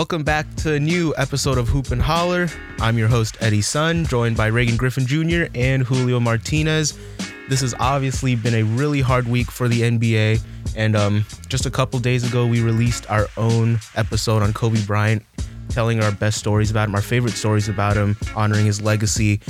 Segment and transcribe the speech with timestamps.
[0.00, 2.48] Welcome back to a new episode of Hoop and Holler.
[2.78, 5.54] I'm your host, Eddie Sun, joined by Reagan Griffin Jr.
[5.54, 6.98] and Julio Martinez.
[7.50, 10.40] This has obviously been a really hard week for the NBA.
[10.74, 15.22] And um, just a couple days ago, we released our own episode on Kobe Bryant,
[15.68, 19.42] telling our best stories about him, our favorite stories about him, honoring his legacy.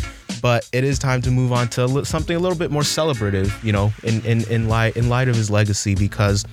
[0.42, 3.70] But it is time to move on to something a little bit more celebrative, you
[3.70, 6.44] know, in, in, in, light, in light of his legacy, because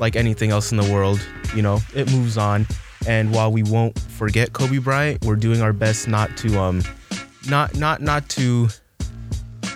[0.00, 1.24] like anything else in the world,
[1.54, 2.66] you know, it moves on.
[3.06, 6.82] And while we won't forget Kobe Bryant, we're doing our best not to um
[7.48, 8.68] not not not to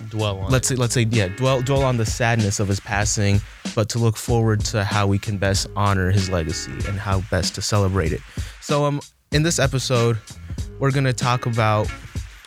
[0.08, 0.50] dwell on.
[0.50, 3.40] let's say let's say yeah dwell dwell on the sadness of his passing,
[3.74, 7.54] but to look forward to how we can best honor his legacy and how best
[7.54, 8.20] to celebrate it.
[8.60, 9.00] So um
[9.32, 10.18] in this episode,
[10.80, 11.88] we're gonna talk about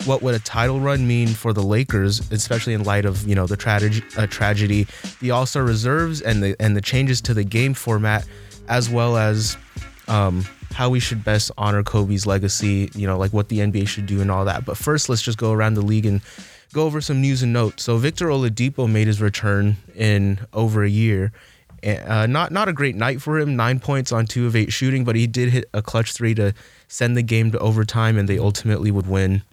[0.06, 3.48] what would a title run mean for the Lakers, especially in light of you know
[3.48, 4.86] the tragedy, uh, tragedy,
[5.22, 8.28] the All Star reserves, and the and the changes to the game format,
[8.68, 9.58] as well as
[10.08, 12.90] um, how we should best honor Kobe's legacy.
[12.94, 14.66] You know, like what the NBA should do and all that.
[14.66, 16.22] But first, let's just go around the league and
[16.74, 17.84] go over some news and notes.
[17.84, 21.32] So Victor Oladipo made his return in over a year.
[21.84, 23.56] Uh, not not a great night for him.
[23.56, 26.54] Nine points on two of eight shooting, but he did hit a clutch three to
[26.88, 29.44] send the game to overtime, and they ultimately would win.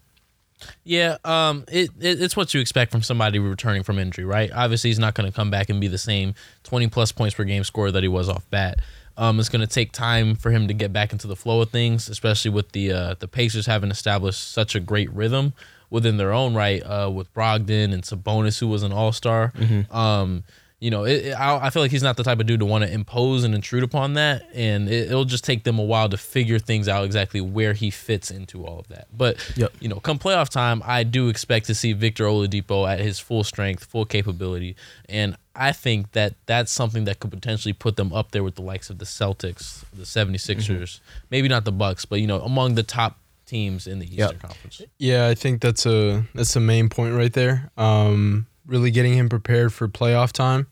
[0.84, 4.50] Yeah, um, it, it, it's what you expect from somebody returning from injury, right?
[4.52, 7.44] Obviously, he's not going to come back and be the same twenty plus points per
[7.44, 8.78] game scorer that he was off bat.
[9.20, 11.68] Um, it's going to take time for him to get back into the flow of
[11.70, 15.52] things, especially with the uh, the Pacers having established such a great rhythm
[15.90, 19.52] within their own right uh, with Brogdon and Sabonis, who was an All Star.
[19.56, 19.94] Mm-hmm.
[19.94, 20.44] Um,
[20.78, 22.66] you know, it, it, I, I feel like he's not the type of dude to
[22.66, 26.08] want to impose and intrude upon that, and it, will just take them a while
[26.08, 29.08] to figure things out exactly where he fits into all of that.
[29.14, 29.74] But Yep.
[29.80, 33.44] you know, come playoff time, I do expect to see Victor Oladipo at his full
[33.44, 34.74] strength, full capability,
[35.06, 38.62] and I think that that's something that could potentially put them up there with the
[38.62, 41.00] likes of the Celtics, the 76ers,
[41.30, 44.40] maybe not the Bucks, but you know, among the top teams in the Eastern Yep.
[44.40, 44.82] Conference.
[44.98, 47.70] Yeah, I think that's a that's the main point right there.
[47.76, 50.66] Um, really getting him prepared for playoff time,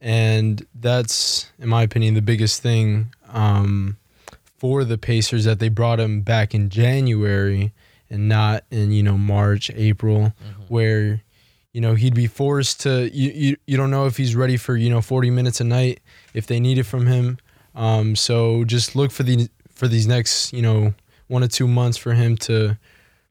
[0.00, 3.98] and that's, in my opinion, the biggest thing um,
[4.56, 7.72] for the Pacers that they brought him back in January
[8.10, 10.32] and not in you know March, April,
[10.68, 11.22] where
[11.72, 13.10] you know he'd be forced to.
[13.14, 16.00] You, you you don't know if he's ready for you know forty minutes a night
[16.34, 17.38] if they need it from him.
[17.74, 20.94] Um, so just look for the for these next you know
[21.28, 22.78] one or two months for him to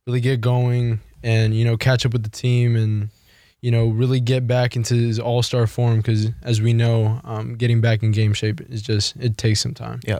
[0.05, 3.09] really get going and you know catch up with the team and
[3.61, 7.55] you know really get back into his all star form because as we know, um,
[7.55, 9.99] getting back in game shape is just it takes some time.
[10.07, 10.19] Yeah.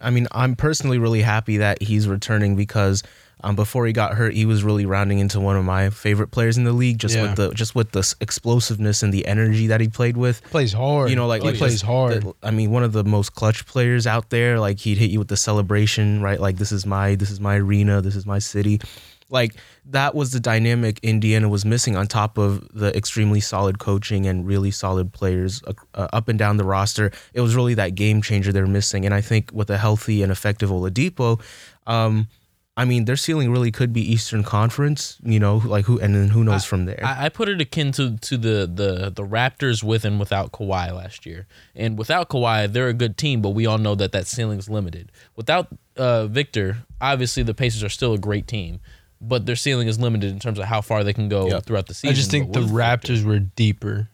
[0.00, 3.02] I mean, I'm personally really happy that he's returning because
[3.42, 6.56] um, before he got hurt, he was really rounding into one of my favorite players
[6.56, 7.22] in the league, just Yeah.
[7.22, 10.42] with the just with the explosiveness and the energy that he played with.
[10.44, 11.10] plays hard.
[11.10, 12.22] You know, like he like plays hard.
[12.22, 14.58] the- I mean, one of the most clutch players out there.
[14.58, 16.40] Like he'd hit you with the celebration, right?
[16.40, 18.80] Like this is my this is my arena, this is my city.
[19.28, 19.54] Like
[19.86, 24.46] that was the dynamic Indiana was missing on top of the extremely solid coaching and
[24.46, 27.10] really solid players uh, uh, up and down the roster.
[27.34, 29.04] It was really that game changer they're missing.
[29.04, 31.40] And I think with a healthy and effective Oladipo,
[31.88, 32.28] um,
[32.78, 36.28] I mean, their ceiling really could be Eastern Conference, you know, like who, and then
[36.28, 37.00] who knows from there.
[37.02, 40.92] I, I put it akin to to the the the Raptors with and without Kawhi
[40.94, 41.46] last year.
[41.74, 45.10] And without Kawhi, they're a good team, but we all know that that ceiling's limited.
[45.36, 48.80] Without uh, Victor, obviously the Pacers are still a great team,
[49.22, 51.60] but their ceiling is limited in terms of how far they can go Yeah.
[51.60, 52.10] throughout the season.
[52.10, 54.10] I just think the with Victor- Raptors were deeper.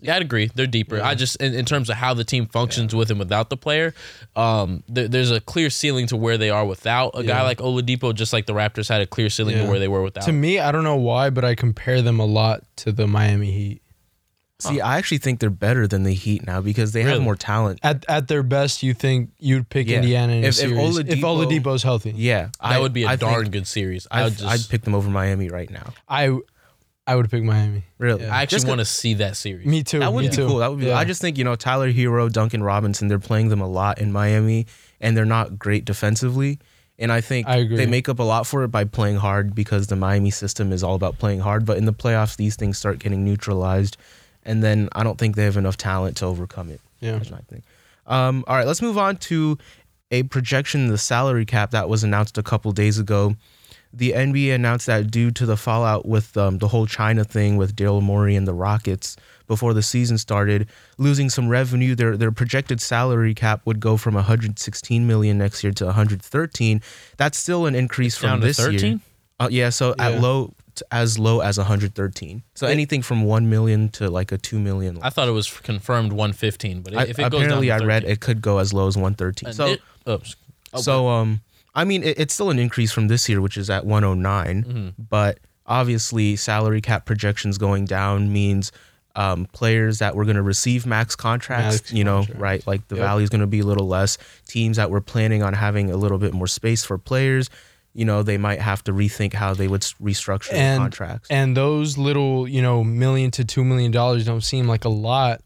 [0.00, 0.50] Yeah, I'd agree.
[0.54, 1.00] They're deeper.
[1.02, 3.94] I just, in, in terms of how the team functions with and without the player,
[4.36, 7.42] um, there, there's a clear ceiling to where they are without a guy Yeah.
[7.42, 10.24] like Oladipo, just like the Raptors had a clear ceiling to where they were without.
[10.24, 13.50] To me, I don't know why, but I compare them a lot to the Miami
[13.50, 13.82] Heat.
[14.60, 17.78] See, I actually think they're better than the Heat now because they have more talent.
[17.84, 19.98] At at their best, you think you'd pick Yeah.
[19.98, 22.12] Indiana in If- a if series if Oladipo- Oladipo's healthy.
[22.16, 24.08] Yeah, that would be a a darn good series.
[24.10, 25.92] I I'd, would just, I'd pick them over Miami right now.
[26.08, 26.36] I
[27.08, 27.84] I would pick Miami.
[27.98, 28.36] Really, Yeah.
[28.36, 29.66] I actually Just want to see that series.
[29.66, 30.00] Me too.
[30.00, 30.46] That would me be too.
[30.46, 30.58] cool.
[30.58, 30.86] That would be.
[30.86, 30.98] Yeah.
[30.98, 33.08] I just think you know Tyler Herro, Duncan Robinson.
[33.08, 34.66] They're playing them a lot in Miami,
[35.00, 36.58] and they're not great defensively.
[36.98, 37.76] And I think I agree.
[37.76, 40.82] they make up a lot for it by playing hard because the Miami system is
[40.82, 41.64] all about playing hard.
[41.64, 43.96] But in the playoffs, these things start getting neutralized,
[44.44, 46.80] and then I don't think they have enough talent to overcome it.
[47.00, 47.12] yeah.
[47.12, 47.62] That's my thing.
[48.06, 49.58] Um, all right, let's move on to
[50.10, 53.36] a projection in the salary cap that was announced a couple days ago.
[53.92, 57.74] The NBA announced that due to the fallout with um, the whole China thing with
[57.74, 60.68] Daryl Morey and the Rockets before the season started,
[60.98, 65.72] losing some revenue, their their projected salary cap would go from 116 million next year
[65.72, 66.82] to 113.
[67.16, 68.72] That's still an increase from down to this year.
[68.72, 69.00] 13?
[69.40, 70.08] Uh, yeah, so Yeah.
[70.10, 70.52] at low
[70.92, 72.42] as low as 113.
[72.54, 74.98] So anything from 1 million to like a 2 million.
[75.02, 77.78] I thought it was confirmed 115, but I, if it goes down apparently to I
[77.78, 79.48] read it could go as low as 113.
[79.48, 80.36] and So it- oops,
[80.74, 81.40] Oh, so um,
[81.78, 84.64] I mean, it, it's still an increase from this year, which is at 109.
[84.64, 84.88] Mm-hmm.
[85.08, 88.72] But obviously, salary cap projections going down means
[89.16, 92.40] um, players that were going to receive max contracts, Max you know, contracts.
[92.40, 92.66] right?
[92.66, 93.04] Like the Yep.
[93.04, 94.16] value is going to be a little less.
[94.46, 97.50] Teams that were planning on having a little bit more space for players,
[97.94, 101.28] you know, they might have to rethink how they would restructure And- contracts.
[101.30, 105.40] And those little, you know, million to two million dollars don't seem like a lot,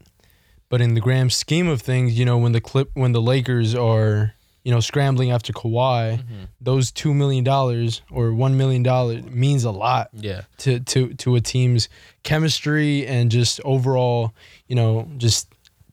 [0.69, 3.73] but in the grand scheme of things, you know, when the clip when the Lakers
[3.73, 4.33] are,
[4.63, 6.43] you know, scrambling after Kawhi, Mm-hmm.
[6.61, 10.41] those two million dollars or one million dollars means a lot Yeah.
[10.59, 11.89] to to to a team's
[12.23, 14.33] chemistry and just overall,
[14.67, 15.47] you know, just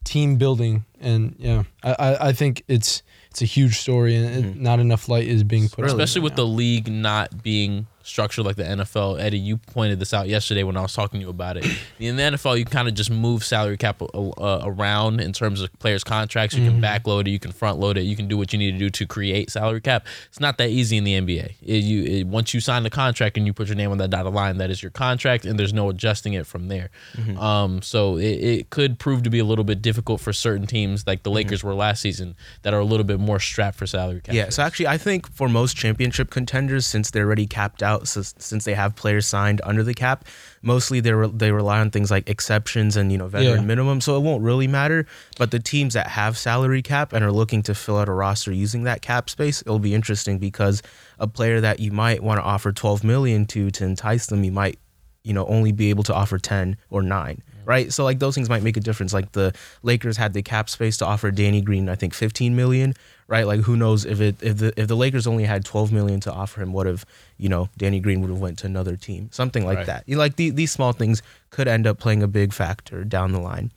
[0.04, 0.84] team building.
[1.00, 5.08] And yeah, I I, I think it's it's a huge story and it, not enough
[5.08, 6.36] light is being put especially right with now.
[6.44, 9.20] the league not being structured like the NFL.
[9.20, 11.66] Eddie, you pointed this out yesterday when I was talking to you about it.
[11.98, 15.72] In the NFL, you kind of just move salary cap uh, around in terms of
[15.78, 16.56] players' contracts.
[16.56, 18.72] You can backload it, you can front load it, you can do what you need
[18.72, 20.06] to do to create salary cap.
[20.28, 21.54] It's not that easy in the NBA.
[21.62, 24.10] It, you it, once you sign the contract and you put your name on that
[24.10, 26.90] dotted line, that is your contract, and there's no adjusting it from there.
[27.38, 31.06] Um, so it, it could prove to be a little bit difficult for certain teams,
[31.06, 34.20] like the Lakers were last season, that are a little bit more strapped for salary
[34.20, 34.34] cap.
[34.34, 38.22] Yeah, so actually, I think for most championship contenders, since they're already capped out, so,
[38.22, 40.24] since they have players signed under the cap,
[40.62, 43.66] mostly they re- they rely on things like exceptions and you know veteran Yeah.
[43.66, 45.06] minimum, so it won't really matter.
[45.38, 48.52] But the teams that have salary cap and are looking to fill out a roster
[48.52, 50.82] using that cap space, it'll be interesting because
[51.18, 54.52] a player that you might want to offer 12 million to to entice them, you
[54.52, 54.78] might
[55.22, 57.88] you know only be able to offer 10 or 9 right?
[57.92, 59.12] So like those things might make a difference.
[59.18, 59.48] Like the
[59.82, 62.94] lakers had the cap space to offer danny green i think 15 million
[63.34, 63.46] right?
[63.46, 66.32] Like who knows if it if the if the lakers only had 12 million to
[66.42, 67.00] offer him what if
[67.38, 69.22] you know danny green would have went to another team?
[69.30, 69.86] Something like Right.
[69.92, 70.02] that.
[70.08, 71.22] You know, like the, these small things
[71.54, 73.70] could end up playing a big factor down the line.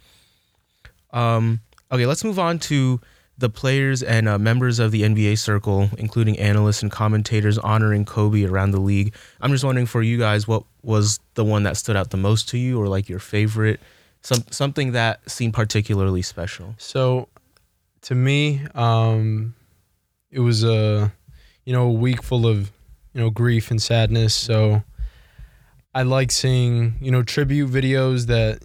[1.11, 1.59] Um
[1.91, 2.99] okay let's move on to
[3.43, 8.45] the players and uh, members of the NBA circle, including analysts and commentators, honoring Kobe
[8.45, 9.13] around the league.
[9.41, 12.47] I'm just wondering for you guys, what was the one that stood out the most
[12.49, 13.81] to you, or like your favorite,
[14.21, 16.73] some something that seemed particularly special.
[16.77, 17.27] So,
[18.03, 19.55] to me, um,
[20.31, 21.11] it was a
[21.65, 22.71] you know a week full of
[23.13, 24.33] you know grief and sadness.
[24.33, 24.83] So,
[25.93, 28.63] I like seeing you know tribute videos that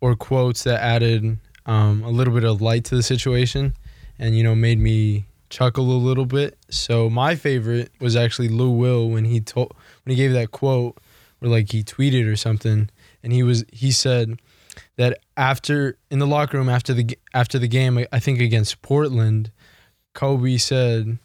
[0.00, 3.72] or quotes that added um, a little bit of light to the situation,
[4.18, 6.58] and you know made me chuckle a little bit.
[6.70, 9.74] So my favorite was actually Lou Will when he told
[10.04, 10.98] when he gave that quote,
[11.40, 12.90] or like he tweeted or something,
[13.22, 14.40] and he was he said
[14.96, 18.82] that after in the locker room after the after the game, I- I think against
[18.82, 19.50] Portland,
[20.14, 21.18] Kobe said,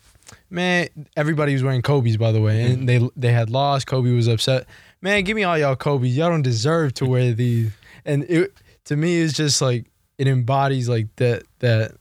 [0.50, 3.06] "Man, everybody was wearing Kobe's by the way, and mm-hmm.
[3.06, 3.88] they they had lost.
[3.88, 4.68] Kobe was upset.
[5.02, 6.16] Man, give me all y'all Kobe's.
[6.16, 7.72] Y'all don't deserve to wear these."
[8.06, 8.54] And it
[8.86, 9.86] to me is just like
[10.18, 11.94] it embodies like that that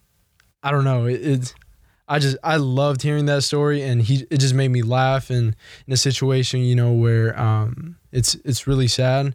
[0.63, 1.07] I don't know.
[1.07, 1.55] It, it's
[2.09, 5.31] I just I loved hearing that story, and he it just made me laugh.
[5.31, 5.55] And
[5.87, 9.35] in a situation, you know, where um it's it's really sad.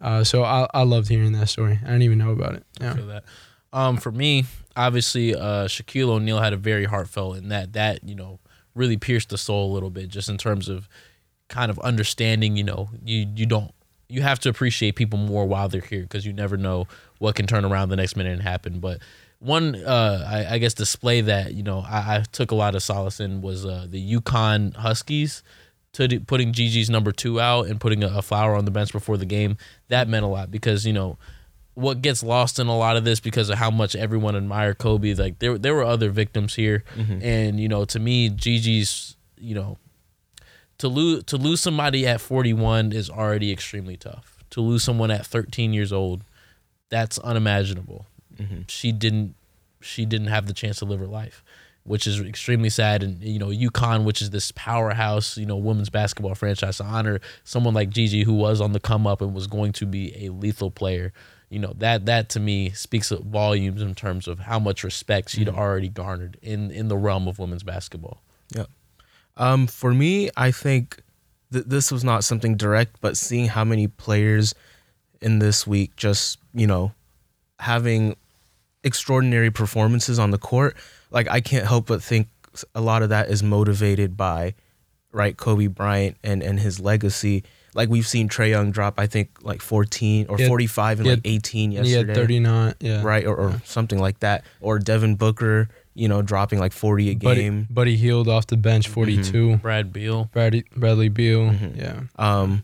[0.00, 1.78] Uh, so I I loved hearing that story.
[1.82, 2.64] I didn't even know about it.
[2.80, 2.94] Yeah.
[2.94, 3.24] feel that.
[3.72, 4.44] Um, for me,
[4.76, 8.38] obviously, uh, Shaquille O'Neal had a very heartfelt, and that that you know
[8.74, 10.88] really pierced the soul a little bit, just in terms of
[11.48, 12.56] kind of understanding.
[12.56, 13.72] You know, you you don't
[14.08, 16.86] you have to appreciate people more while they're here because you never know
[17.18, 18.78] what can turn around the next minute and happen.
[18.78, 19.00] But
[19.44, 22.82] one, uh, I, I guess, display that you know I, I took a lot of
[22.82, 25.42] solace in was uh, the UConn Huskies.
[25.94, 29.16] To putting Gigi's number two out and putting a, a flower on the bench before
[29.16, 31.18] the game, that meant a lot because you know
[31.74, 35.14] what gets lost in a lot of this because of how much everyone admired Kobe.
[35.14, 36.82] Like there, there were other victims here,
[37.22, 39.78] and you know, to me, Gigi's, you know,
[40.78, 44.42] to lose to lose somebody at 41 is already extremely tough.
[44.50, 46.22] To lose someone at 13 years old,
[46.90, 48.06] that's unimaginable.
[48.68, 49.34] She didn't,
[49.80, 51.42] she didn't have the chance to live her life,
[51.84, 53.02] which is extremely sad.
[53.02, 57.20] And you know, UConn, which is this powerhouse, you know, women's basketball franchise, to honor
[57.44, 60.30] someone like Gigi who was on the come up and was going to be a
[60.30, 61.12] lethal player
[61.50, 65.48] you know that that to me speaks volumes in terms of how much respect she'd
[65.48, 68.20] already garnered in in the realm of women's basketball.
[68.50, 68.64] Yeah,
[69.36, 71.00] Um, for me, I think
[71.52, 74.54] th- this was not something direct, but seeing how many players
[75.20, 76.92] in this week just, you know,
[77.60, 78.16] having
[78.84, 80.76] extraordinary performances on the court,
[81.10, 82.28] like I can't help but think
[82.74, 84.54] a lot of that is motivated by,
[85.12, 87.42] right, Kobe Bryant and, and his legacy.
[87.74, 91.10] Like we've seen Trae Young drop, I think, like 14 or had- 45 and he
[91.12, 92.74] like had- 18 And yesterday had 39.
[92.80, 93.02] Yeah.
[93.02, 97.14] right or, or something like that or devin booker you know dropping like 40 a
[97.14, 99.56] Buddy, game Buddy Hield off the bench, 42.
[99.58, 100.28] Brad Beal.
[100.32, 101.50] Bradley, Bradley Beal.
[101.50, 101.78] Mm-hmm.
[101.80, 102.00] Yeah.
[102.16, 102.62] um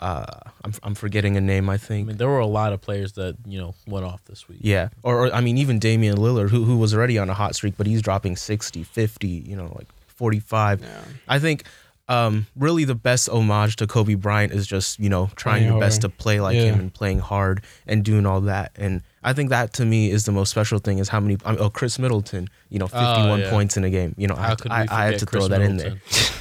[0.00, 0.24] uh
[0.64, 1.84] I'm, I'm forgetting a name i think.
[1.84, 4.48] I think mean, there were a lot of players that you know went off this
[4.48, 4.58] week.
[4.62, 7.54] yeah or, or i mean even damian lillard who, who was already on a hot
[7.54, 10.80] streak but he's dropping 60 50 you know like 45.
[10.80, 10.88] Yeah.
[11.26, 11.64] I think
[12.08, 15.80] um, really the best homage to Kobe Bryant is just you know trying Playing your
[15.80, 16.66] best to play like Yeah.
[16.72, 18.70] him and playing hard and doing all that.
[18.76, 21.36] And I think that to me is the most special thing is how many.
[21.44, 23.50] I mean, oh, Khris Middleton, you know, 51 yeah.
[23.50, 24.14] points in a game.
[24.16, 25.78] You know, I, How had could to- I, I had to Chris throw that in
[25.78, 25.96] there.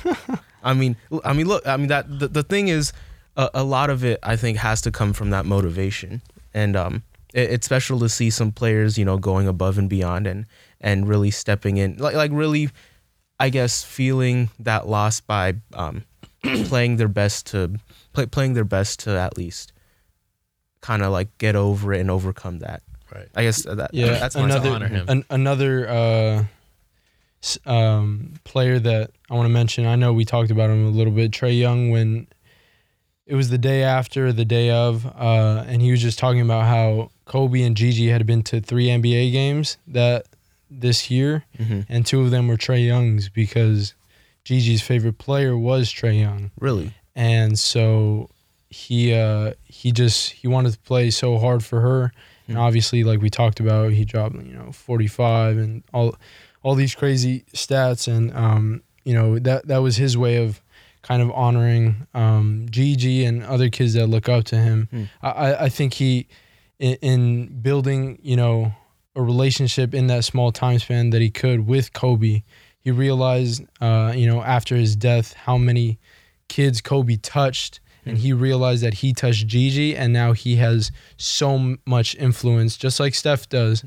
[0.64, 2.94] I mean, l- I mean, look, I mean that the, the thing is,
[3.36, 6.22] a, a lot of it I think has to come from that motivation,
[6.54, 10.28] and um, it, it's special to see some players, you know, going above and beyond
[10.28, 10.46] and
[10.82, 12.70] and really stepping in, like like really,
[13.40, 16.04] I guess, feeling that loss by um,
[16.66, 17.80] playing their best to
[18.14, 19.74] play, playing their best to at least
[20.82, 22.84] kind of like get over it and overcome that.
[23.14, 23.28] Right.
[23.36, 25.06] I guess that Yeah, that's my another honor him.
[25.08, 26.44] An, another uh,
[27.66, 29.86] um, player that I want to mention.
[29.86, 31.32] I know we talked about him a little bit.
[31.32, 32.28] Trae Young when
[33.26, 36.66] it was the day after, the day of, uh, and he was just talking about
[36.66, 40.26] how Kobe and Gigi had been to three NBA games that
[40.70, 41.86] this year, Mhm.
[41.88, 43.94] and two of them were Trae Young's because
[44.44, 46.92] Gigi's favorite player was Trae Young really.
[47.16, 48.30] and so
[48.70, 52.12] he uh he just he wanted to play so hard for her
[52.48, 52.64] and Hmm.
[52.64, 56.16] obviously like we talked about he dropped you know 45 and all
[56.64, 60.60] all these crazy stats and um you know that that was his way of
[61.04, 65.04] kind of honoring um Gigi and other kids that look up to him Hmm.
[65.22, 66.28] I I- think he
[66.80, 68.74] in, in building you know
[69.16, 72.42] a relationship in that small time span that he could with Kobe
[72.80, 76.00] he realized uh you know after his death how many
[76.50, 81.78] kids Kobe touched, and he realized that he touched Gigi, and now he has so
[81.86, 83.86] much influence, just like Steph does.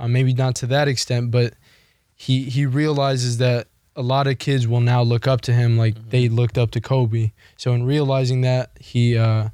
[0.00, 1.52] Uh, maybe not to that extent, but
[2.16, 6.10] he he realizes that a lot of kids will now look up to him like
[6.10, 7.32] they looked up to Kobe.
[7.56, 9.48] So in realizing that, he uh,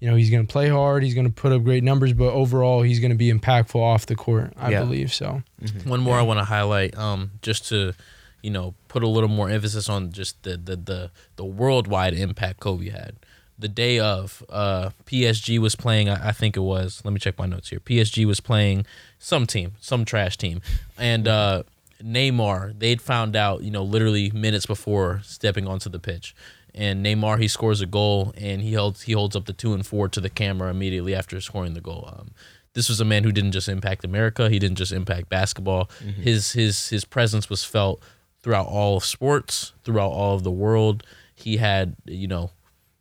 [0.00, 2.32] you know he's going to play hard, he's going to put up great numbers, but
[2.32, 4.52] overall he's going to be impactful off the court.
[4.56, 4.80] I Yeah.
[4.80, 5.42] believe so.
[5.84, 7.94] One more I want to highlight, um, just to,
[8.42, 12.60] you know, put a little more emphasis on just the the the, the worldwide impact
[12.60, 13.14] Kobe had.
[13.60, 16.08] The day of, uh, PSG was playing.
[16.08, 17.02] I, I think it was.
[17.04, 17.80] Let me check my notes here.
[17.80, 18.86] PSG was playing
[19.18, 20.62] some team, some trash team,
[20.96, 21.64] and uh,
[22.02, 22.78] Neymar.
[22.78, 26.34] They'd found out, you know, literally minutes before stepping onto the pitch.
[26.74, 29.84] And Neymar, he scores a goal, and he holds he holds up the two and
[29.86, 32.08] four to the camera immediately after scoring the goal.
[32.16, 32.30] Um,
[32.74, 34.48] this was a man who didn't just impact America.
[34.48, 35.90] He didn't just impact basketball.
[36.22, 38.02] His his his presence was felt
[38.42, 41.04] throughout all of sports, throughout all of the world.
[41.34, 42.50] He had you know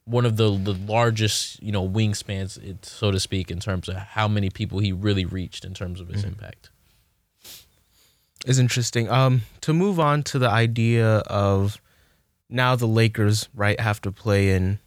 [0.05, 4.27] one of the the largest you know wingspans, so to speak, in terms of how
[4.27, 6.69] many people he really reached in terms of his impact.
[8.47, 9.09] Is interesting.
[9.09, 11.79] Um, to move on to the idea of
[12.49, 14.79] now the Lakers right have to play in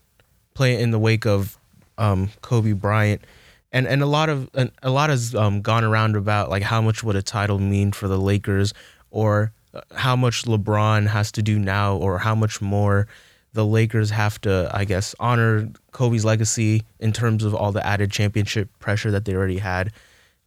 [0.54, 1.58] play in the wake of
[1.98, 3.22] um, Kobe Bryant,
[3.70, 6.80] and and a lot of and a lot has um, gone around about like how
[6.80, 8.72] much would a title mean for the Lakers,
[9.10, 13.06] or uh, how much LeBron has to do now, or how much more
[13.52, 18.10] the Lakers have to, I guess, honor Kobe's legacy in terms of all the added
[18.12, 19.92] championship pressure that they already had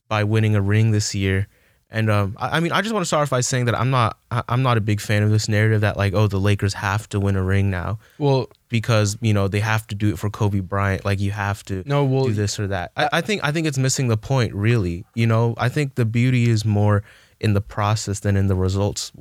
[0.07, 1.47] by winning a ring this year.
[1.93, 3.91] And um, I, I mean, I just want to start off by saying that I'm
[3.91, 6.73] not, I, I'm not a big fan of this narrative that like, oh, the Lakers
[6.73, 10.17] have to win a ring now Well, because you know they have to do it
[10.17, 11.05] for Kobe Bryant.
[11.05, 12.91] Like you have to no, well, do this or that.
[12.97, 14.53] I, I think I think it's missing the point.
[14.55, 17.03] Really, you know, I think the beauty is more
[17.39, 19.11] in the process than in the results.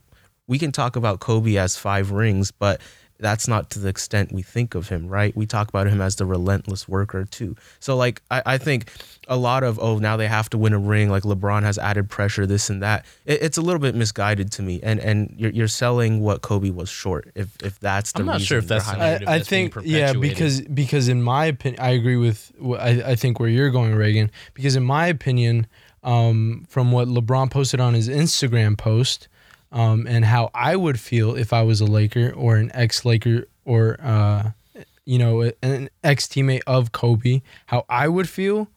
[0.47, 2.81] We can talk about Kobe as five rings, but
[3.23, 5.35] that's not to the extent we think of him, right?
[5.37, 7.57] We talk about him as the relentless worker too.
[7.79, 8.91] So like I, I think
[9.29, 12.11] a lot of oh now they have to win a ring, like LeBron has added
[12.11, 13.07] pressure, this and that.
[13.25, 16.71] It, it's a little bit misguided to me, and and you're, you're selling what Kobe
[16.71, 17.31] was short.
[17.35, 19.77] If if that's the I'm not sure reason if that's the I, I that's think
[19.85, 23.71] yeah because because in my opinion I agree with wh- I, I think where you're
[23.71, 25.69] going Reagan because in my opinion
[26.03, 29.29] um, from what LeBron posted on his Instagram post
[29.73, 33.47] um, and how I would feel if I was a Laker or an ex Laker
[33.65, 34.51] or uh,
[35.05, 38.69] you know an ex teammate of Kobe how I would feel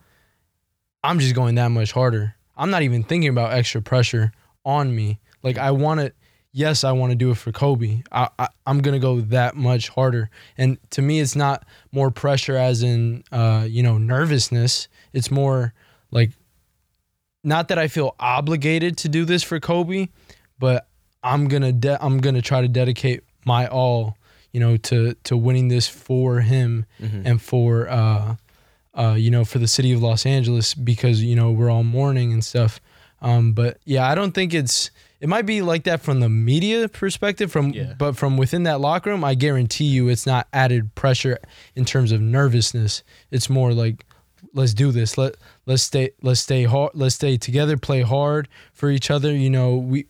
[1.03, 4.31] I'm just going that much harder I'm not even thinking about extra pressure
[4.63, 6.13] on me like I want to
[6.55, 8.01] yes, I want to do it for Kobe.
[8.11, 10.29] I, I I'm gonna go that much harder.
[10.57, 14.87] And to me, it's not more pressure as in uh, you know nervousness.
[15.13, 15.73] It's more
[16.09, 16.31] like
[17.43, 20.07] not that I feel obligated to do this for Kobe,
[20.59, 20.87] but
[21.23, 24.17] I'm gonna de- I'm gonna try to dedicate my all,
[24.51, 28.35] you know, to to winning this for him and for uh,
[28.93, 32.31] uh, you know, for the city of Los Angeles because you know we're all mourning
[32.33, 32.79] and stuff.
[33.21, 34.91] Um, but yeah, I don't think it's.
[35.21, 37.93] It might be like that from the media perspective, from Yeah.
[37.97, 41.39] but from within that locker room, I guarantee you, it's not added pressure
[41.75, 43.01] in terms of nervousness.
[43.31, 44.05] It's more like,
[44.53, 45.17] let's do this.
[45.17, 45.35] Let
[45.65, 46.91] let's stay let's stay hard.
[46.93, 47.77] Let's stay together.
[47.77, 49.33] Play hard for each other.
[49.35, 50.05] You know, we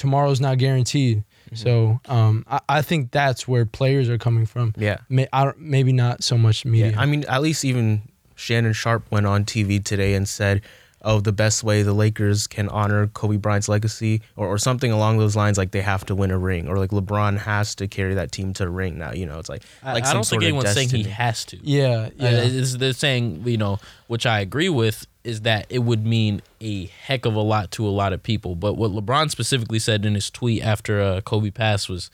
[0.00, 1.22] tomorrow's not guaranteed.
[1.52, 4.72] So um, I, I think that's where players are coming from.
[4.78, 4.98] Yeah.
[5.10, 6.92] May, I don't, maybe not so much media.
[6.92, 8.02] Yeah, I mean, at least even
[8.34, 10.62] Shannon Sharpe went on TV today and said,
[11.02, 15.18] "Oh, the best way the Lakers can honor Kobe Bryant's legacy, or, or something along
[15.18, 18.14] those lines, like they have to win a ring, or like LeBron has to carry
[18.14, 20.42] that team to a ring." Now, you know, it's like I, like I don't think
[20.42, 21.58] of anyone's saying he has to.
[21.62, 22.28] yeah, yeah.
[22.28, 23.78] Uh, it's- they're saying, you know,
[24.08, 27.86] which I agree with, is that it would mean a heck of a lot to
[27.86, 28.54] a lot of people.
[28.54, 32.10] But what LeBron specifically said in his tweet after uh, Kobe passed was,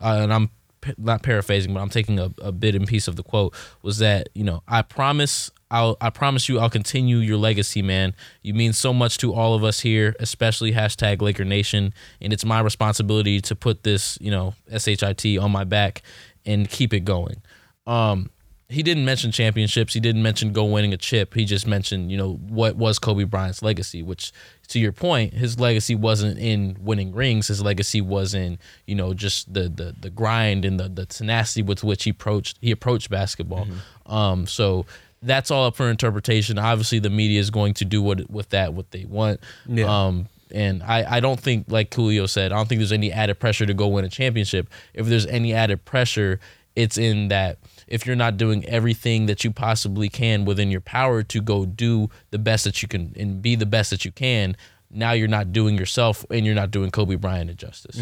[0.00, 0.50] uh, and I'm
[0.96, 4.28] not paraphrasing, but I'm taking a, a bit and piece of the quote, was that,
[4.34, 5.50] you know, I promise.
[5.70, 8.14] I'll, I promise you I'll continue your legacy, man.
[8.42, 11.92] You mean so much to all of us here, especially hashtag Laker Nation.
[12.20, 16.02] And it's my responsibility to put this, you know, SHIT on my back
[16.46, 17.42] and keep it going.
[17.86, 18.30] Um,
[18.70, 19.94] he didn't mention championships.
[19.94, 21.32] He didn't mention go winning a chip.
[21.32, 24.30] He just mentioned, you know, what was Kobe Bryant's legacy, which
[24.68, 27.48] to your point, his legacy wasn't in winning rings.
[27.48, 31.62] His legacy was in, you know, just the the the grind and the the tenacity
[31.62, 33.66] with which he approached he approached basketball.
[34.04, 34.84] Um so
[35.22, 36.58] that's all up for interpretation.
[36.58, 39.40] Obviously the media is going to do what with that what they want.
[39.66, 40.06] Yeah.
[40.06, 43.38] Um and I, I don't think, like Coolio said, I don't think there's any added
[43.38, 44.70] pressure to go win a championship.
[44.94, 46.40] If there's any added pressure,
[46.74, 51.22] it's in that if you're not doing everything that you possibly can within your power
[51.24, 54.56] to go do the best that you can and be the best that you can,
[54.90, 58.00] now you're not doing yourself and you're not doing Kobe Bryant a justice.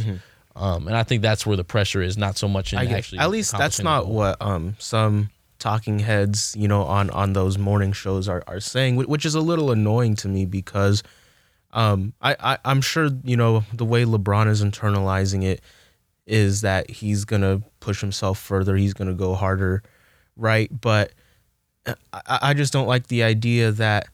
[0.54, 2.98] Um, and I think that's where the pressure is, not so much in I guess,
[2.98, 3.18] actually.
[3.18, 7.92] at least that's not what um some talking heads, you know, on on those morning
[7.92, 11.02] shows are are saying, which is a little annoying to me because
[11.72, 15.60] um I, I I'm sure you know the way LeBron is internalizing it
[16.26, 19.82] is that he's gonna push himself further, he's gonna go harder,
[20.36, 20.70] right?
[20.80, 21.12] But
[21.86, 24.08] uh, I, I just don't like the idea that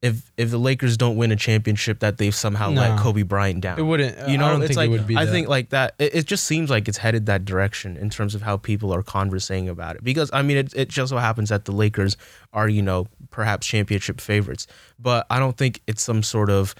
[0.00, 3.78] if if the Lakers don't win a championship, that they've somehow let Kobe Bryant down
[3.78, 4.28] it wouldn't.
[4.28, 5.16] you know, I don't it's think like it would be.
[5.16, 5.32] I that.
[5.32, 5.94] think like that.
[5.98, 9.02] It, it just seems like it's headed that direction in terms of how people are
[9.02, 10.04] conversing about it.
[10.04, 12.16] Because I mean, it it just so happens that the Lakers
[12.52, 14.68] are you know perhaps championship favorites,
[15.00, 16.76] but I don't think it's some sort of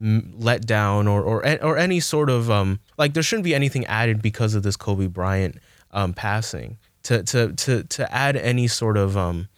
[0.00, 4.54] letdown or or or any sort of um like there shouldn't be anything added because
[4.54, 5.56] of this Kobe Bryant
[5.90, 9.48] um passing to to to to add any sort of um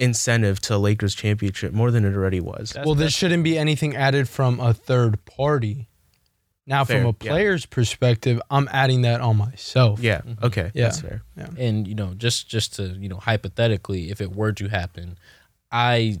[0.00, 2.70] incentive to Lakers championship more than it already was.
[2.70, 5.86] That's- well, there shouldn't be anything added from a third party.
[6.66, 7.30] Now, Fair, from a yeah.
[7.30, 10.00] player's perspective, I'm adding that on myself.
[10.00, 10.18] Yeah.
[10.18, 10.44] Mm-hmm.
[10.44, 10.70] Okay.
[10.74, 10.84] Yeah.
[10.84, 11.22] That's fair.
[11.58, 15.18] and you know just just to you know hypothetically if it were to happen
[15.72, 16.18] i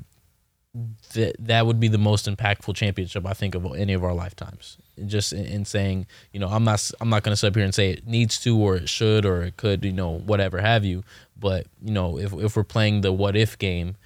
[1.14, 4.78] that that would be the most impactful championship i think of any of our lifetimes
[5.06, 7.64] just in, in saying you know i'm not i'm not going to sit up here
[7.64, 10.84] and say it needs to or it should or it could you know whatever have
[10.84, 11.02] you
[11.38, 13.96] but you know if, if we're playing the what if game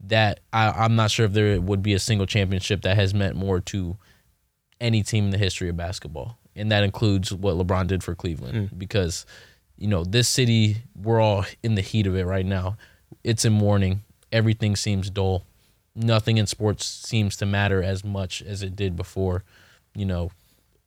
[0.00, 3.36] that I, i'm not sure if there would be a single championship that has meant
[3.36, 3.96] more to
[4.80, 8.68] any team in the history of basketball and that includes what lebron did for cleveland
[8.70, 8.76] hmm.
[8.76, 9.24] because
[9.76, 12.76] you know, this city, we're all in the heat of it right now.
[13.22, 14.02] It's in mourning.
[14.30, 15.44] Everything seems dull.
[15.96, 19.44] Nothing in sports seems to matter as much as it did before,
[19.94, 20.30] you know.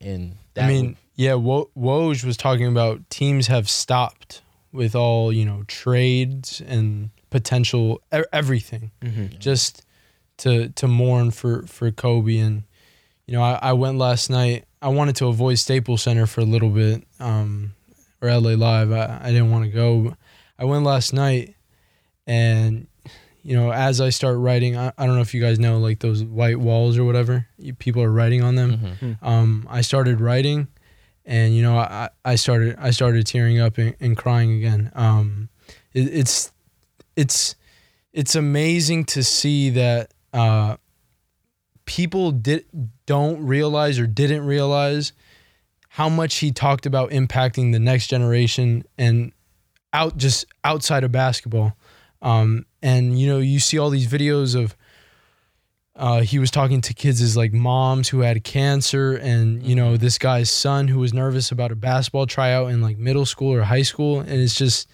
[0.00, 4.94] And that I mean, would- yeah, Wo- Woj was talking about teams have stopped with
[4.94, 8.90] all you know trades and potential e- everything
[9.38, 9.84] just
[10.38, 12.62] to to mourn for for Kobe and
[13.26, 14.64] you know I, I went last night.
[14.80, 17.74] I wanted to avoid Staples Center for a little bit um,
[18.22, 18.92] or LA Live.
[18.92, 20.14] I, I didn't want to go.
[20.58, 21.56] I went last night
[22.26, 22.86] and
[23.42, 26.00] you know as I start writing, I, I don't know if you guys know like
[26.00, 27.46] those white walls or whatever.
[27.58, 29.18] You, people are writing on them Mhm.
[29.22, 30.68] um, I started writing,
[31.24, 34.90] and you know, I, I started I started tearing up and, and crying again.
[34.94, 35.48] Um,
[35.92, 36.52] it, it's
[37.16, 37.54] it's
[38.12, 40.76] it's amazing to see that uh,
[41.84, 42.64] people did
[43.06, 45.12] don't realize or didn't realize
[45.90, 49.32] how much he talked about impacting the next generation and
[49.92, 51.74] out just outside of basketball.
[52.20, 54.76] Um, and you know, you see all these videos of
[55.94, 59.96] uh, he was talking to kids as like moms who had cancer and you know
[59.96, 63.62] this guy's son who was nervous about a basketball tryout in like middle school or
[63.62, 64.88] high school and it's just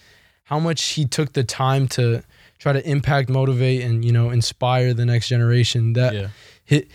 [0.45, 2.23] how much he took the time to
[2.59, 6.29] try to impact motivate and you know inspire the next generation that yeah.
[6.65, 6.87] he,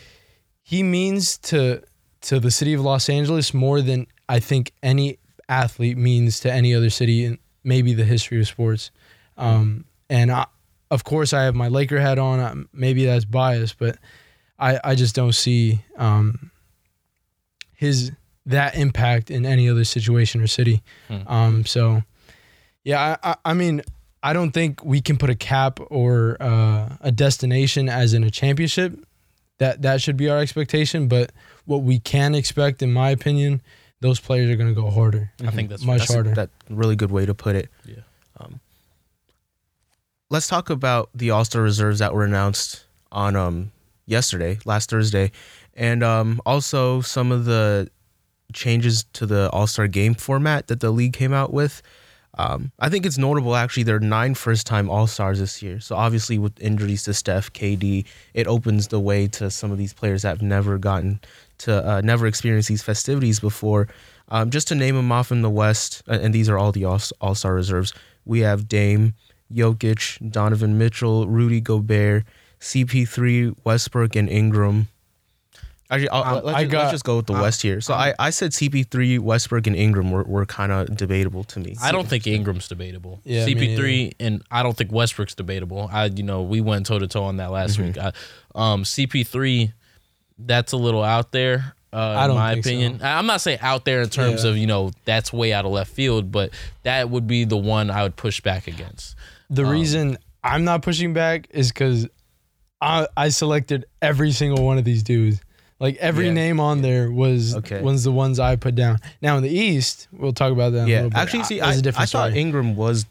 [0.64, 1.82] he means to
[2.22, 6.74] to the city of Los Angeles more than I think any athlete means to any
[6.74, 8.92] other city in maybe the history of sports.
[9.38, 10.46] Um, and I,
[10.92, 12.68] of course, I have my Laker hat on.
[12.74, 13.98] Maybe that's biased, but
[14.58, 16.52] I I just don't see um,
[17.76, 18.12] his
[18.46, 20.82] that impact in any other situation or city.
[21.08, 21.28] Hmm.
[21.28, 22.04] Um, so
[22.84, 23.82] yeah, I, I, I mean.
[24.22, 28.30] I don't think we can put a cap or uh, a destination as in a
[28.30, 29.00] championship
[29.60, 31.08] that that should be our expectation.
[31.08, 31.32] But
[31.64, 33.62] what we can expect, in my opinion,
[34.02, 35.32] those players are going to go harder.
[35.42, 36.34] I think that's much That's a, harder.
[36.36, 37.70] that really good way to put it.
[37.86, 38.02] Yeah.
[40.32, 43.72] Let's talk about the All Star reserves that were announced on um
[44.06, 45.32] yesterday, last Thursday,
[45.74, 47.90] and um also some of the
[48.54, 51.82] changes to the All Star game format that the league came out with.
[52.38, 53.82] Um, I think it's notable actually.
[53.82, 55.80] There are nine first time All Stars this year.
[55.80, 59.94] So obviously with injuries to Steph, KD, it opens the way to some of these
[59.94, 61.22] players that have never gotten
[61.60, 63.88] to uh, never experienced these festivities before.
[64.28, 67.00] Um, just to name them off in the West, and these are all the All
[67.34, 67.94] Star reserves.
[68.26, 69.16] We have Dame,
[69.54, 72.24] Jokic, Donovan Mitchell, Rudy Gobert,
[72.60, 74.88] CP3, Westbrook, and Ingram.
[75.92, 77.82] Actually, I'll, Um, let's, I ju- got- let's just go with the um, West here.
[77.82, 81.76] So I, I said CP3, Westbrook, and Ingram were, were kind of debatable to me.
[81.82, 83.22] I don't think Ingram's debatable.
[83.24, 85.90] Yeah, CP3 and I don't think Westbrook's debatable.
[85.92, 87.86] I you know we went toe to toe on that last Mm-hmm.
[87.86, 87.98] week.
[87.98, 88.12] I,
[88.54, 89.74] um, CP3,
[90.38, 91.74] that's a little out there.
[91.92, 92.70] Uh, I in don't my think so.
[92.70, 94.52] opinion, I- I'm not saying out there in terms Yeah.
[94.52, 96.52] of you know that's way out of left field, but
[96.84, 99.16] that would be the one I would push back against.
[99.50, 102.08] The Um, reason I'm not pushing back is because
[102.82, 105.40] I I selected every single one of these dudes.
[105.80, 106.34] Like every Yeah.
[106.34, 107.82] name on there was Okay.
[107.82, 109.00] was the ones I put down.
[109.22, 110.80] Now in the East, we'll talk about that.
[110.84, 111.18] in a Yeah, little bit.
[111.20, 112.42] actually, see, That's I, a different I thought story.
[112.42, 113.06] Ingram was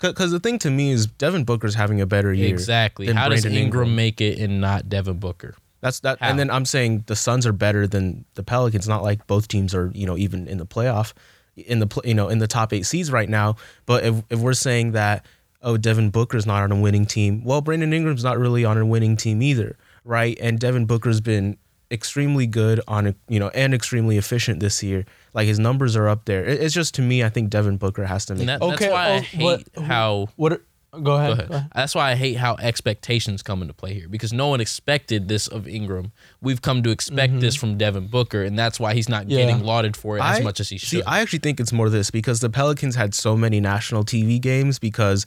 [0.00, 2.48] because the thing to me is Devin Booker's having a better year.
[2.48, 3.06] Exactly.
[3.06, 3.96] than How does Ingram, Ingram.
[3.96, 5.54] make it and not Devin Booker?
[5.80, 6.28] That's that, How?
[6.30, 8.88] and then I'm saying the Suns are better than the Pelicans.
[8.88, 11.12] Not like both teams are, you know, even in the playoff,
[11.56, 13.56] in the pl- you know in the top eight seeds right now.
[13.86, 15.24] But if if we're saying that
[15.62, 18.86] oh Devin Booker's not on a winning team, well Brandon Ingram's not really on a
[18.86, 20.36] winning team either, right?
[20.40, 21.56] And Devin Booker's been
[21.90, 25.04] extremely good on a, you know and extremely efficient this year.
[25.34, 26.44] Like his numbers are up there.
[26.44, 28.40] It's just to me, I think Devin Booker has to make.
[28.40, 29.42] And that, Okay, that's why I oh, hate
[29.74, 30.52] what- how What?
[30.52, 31.04] are- Go ahead.
[31.04, 31.50] Go Go ahead.
[31.50, 31.70] ahead.
[31.74, 35.46] That's why I hate how expectations come into play here because no one expected this
[35.46, 36.12] of Ingram.
[36.40, 39.30] We've come to expect this from Devin Booker, and that's why he's not Mm-hmm.
[39.32, 39.36] Yeah.
[39.46, 40.88] getting lauded for it as I- much as he should.
[40.88, 41.02] See.
[41.02, 44.78] I actually think it's more this because the Pelicans had so many national TV games
[44.78, 45.26] because,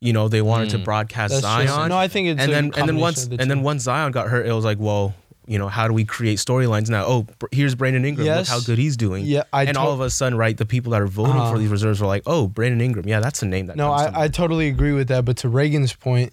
[0.00, 0.84] you know, they wanted to Mm.
[0.84, 1.42] broadcast That's.
[1.42, 1.88] Zion.
[1.88, 4.28] No, I think it's and then and then once the and then once Zion got
[4.28, 5.14] hurt, it was like, well,
[5.46, 7.04] you know, how do we create storylines now?
[7.06, 8.24] Oh, here's Brandon Ingram.
[8.26, 8.48] Yes.
[8.48, 9.24] Look how good he's doing.
[9.26, 11.52] Yeah, I and to- all of a sudden, right, the people that are voting Uh-huh.
[11.52, 13.06] for these reserves were like, oh, Brandon Ingram.
[13.08, 13.76] Yeah, that's a name that.
[13.76, 15.24] No, to I, I totally agree with that.
[15.24, 16.32] But to Reagan's point,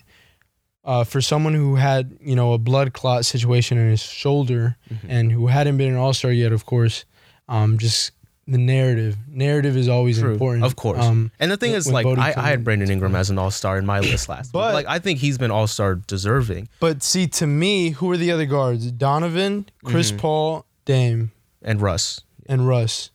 [0.85, 5.07] uh, for someone who had you know a blood clot situation in his shoulder Mm-hmm.
[5.11, 7.03] and who hadn't been an All Star yet, of course,
[7.49, 8.11] um, just
[8.47, 9.17] the narrative.
[9.29, 10.99] Narrative is always True, important, of course.
[11.03, 12.63] Um, and the thing is, like, I, I had.
[12.63, 14.51] Brandon Ingram as an All Star in my list last.
[14.51, 16.69] But- But like, I think he's been All Star deserving.
[16.79, 18.91] but see, to me, who are the other guards?
[18.91, 20.19] Donovan, Chris Mm-hmm.
[20.19, 21.31] Paul, Dame,
[21.61, 22.21] And Russ.
[22.47, 23.11] and Russ.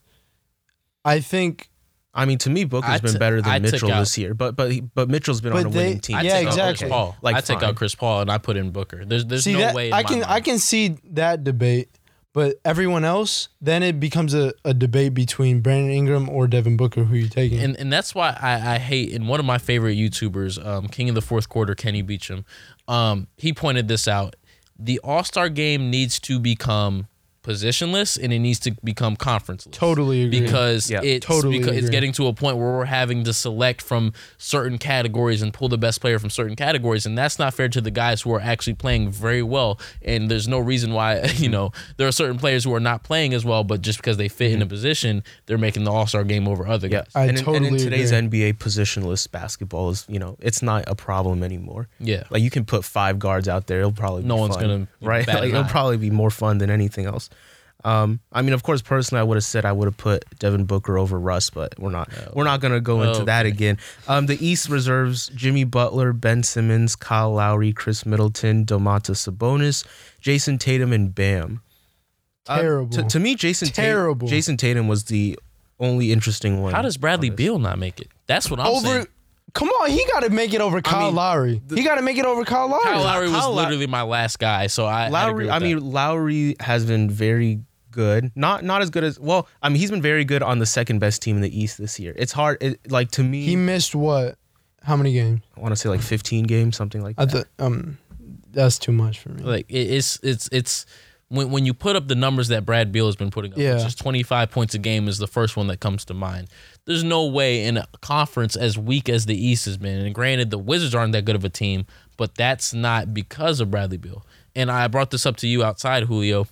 [1.05, 1.69] I think
[2.15, 4.55] I mean, to me, Booker's I been better than I Mitchell out- this year, but
[4.55, 6.17] but but Mitchell's been But on a they- winning team.
[6.17, 6.91] I Yeah, exactly.
[6.91, 7.17] Paul.
[7.23, 7.71] Like, I take fine.
[7.71, 9.05] out Chris Paul and I put in Booker.
[9.07, 9.89] There's there's see no that way.
[9.89, 11.89] in I my can I can see that debate,
[12.33, 17.05] but everyone else, then it becomes a, a debate between Brandon Ingram or Devin Booker.
[17.05, 17.61] Who you taking?
[17.61, 21.09] and and that's why I, I hate and one of my favorite YouTubers, um, King
[21.09, 22.45] of the Fourth Quarter, Kenny Beecham,
[22.89, 24.37] um, he pointed this out.
[24.79, 27.07] The All Star game needs to become
[27.43, 29.73] positionless and it needs to become conferenceless.
[29.73, 30.41] Totally agree.
[30.41, 33.83] Because Yeah, it's totally because it's getting to a point where we're having to select
[33.83, 37.69] from certain categories and pull the best player from certain categories, and that's not fair
[37.69, 39.79] to the guys who are actually playing very well.
[40.03, 43.35] And there's no reason why you know there are certain players who are not playing
[43.35, 44.71] as well, but just because they fit in a mm-hmm.
[44.71, 47.11] position, they're making the All Star game over other Yeah, guys.
[47.15, 48.41] I and, in, and in today's agree.
[48.41, 51.89] NBA, positionless basketball is you know it's not a problem anymore.
[51.99, 52.25] Yeah.
[52.31, 54.89] Like you can put five guards out there, it'll probably No be one's fun, gonna
[55.01, 55.27] right.
[55.33, 57.31] Like, it'll probably be more fun than anything else.
[57.85, 60.65] Um, I mean, of course, personally, I would have said I would have put Devin
[60.67, 62.09] Booker over Russ, but we're not.
[62.33, 63.49] we're not gonna go into that Okay.
[63.55, 63.79] again.
[64.07, 69.85] Um, the East reserves: Jimmy Butler, Ben Simmons, Kyle Lowry, Khris Middleton, Domantas Sabonis,
[70.21, 71.61] Jayson Tatum, and Bam.
[72.49, 72.91] Uh, Terrible.
[72.93, 74.27] to, to me, Jason Terrible.
[74.29, 75.39] Tatum, Jayson Tatum was the
[75.81, 76.73] only interesting one.
[76.73, 77.31] How does Bradley.
[77.31, 78.09] Beal not make it?
[78.27, 78.87] That's what I'm over.
[78.87, 79.07] saying.
[79.55, 81.61] Come on, he got to make it over Kyle mean, Lowry.
[81.75, 82.85] he got to make it over Kyle Lowry.
[82.85, 85.65] Kyle Lowry was Kyle Low- literally my last guy, so I Lowry, with I that.
[85.65, 87.61] mean, Lowry has been very
[87.93, 88.33] good.
[88.35, 89.47] Not not as good as well.
[89.63, 92.01] I mean, he's been very good on the second best team in the East this
[92.01, 92.15] year.
[92.17, 92.59] It's hard.
[92.61, 94.37] It, like to me, He missed what?
[94.83, 95.43] How many games?
[95.57, 97.31] I want to say like 15 games, something like I that.
[97.33, 97.99] thought um,
[98.51, 99.45] that's too much for me.
[99.45, 100.87] like it, it's it's it's
[101.29, 103.77] when when you put up the numbers that Brad Beal has been putting up, Yeah.
[103.77, 106.49] which is 25 points a game is the first one that comes to mind.
[106.85, 110.51] There's no way in a conference as weak as the East has been, and granted
[110.51, 114.27] the Wizards aren't that good of a team, but that's not because of Bradley Beal.
[114.57, 116.47] And I brought this up to you outside, Julio.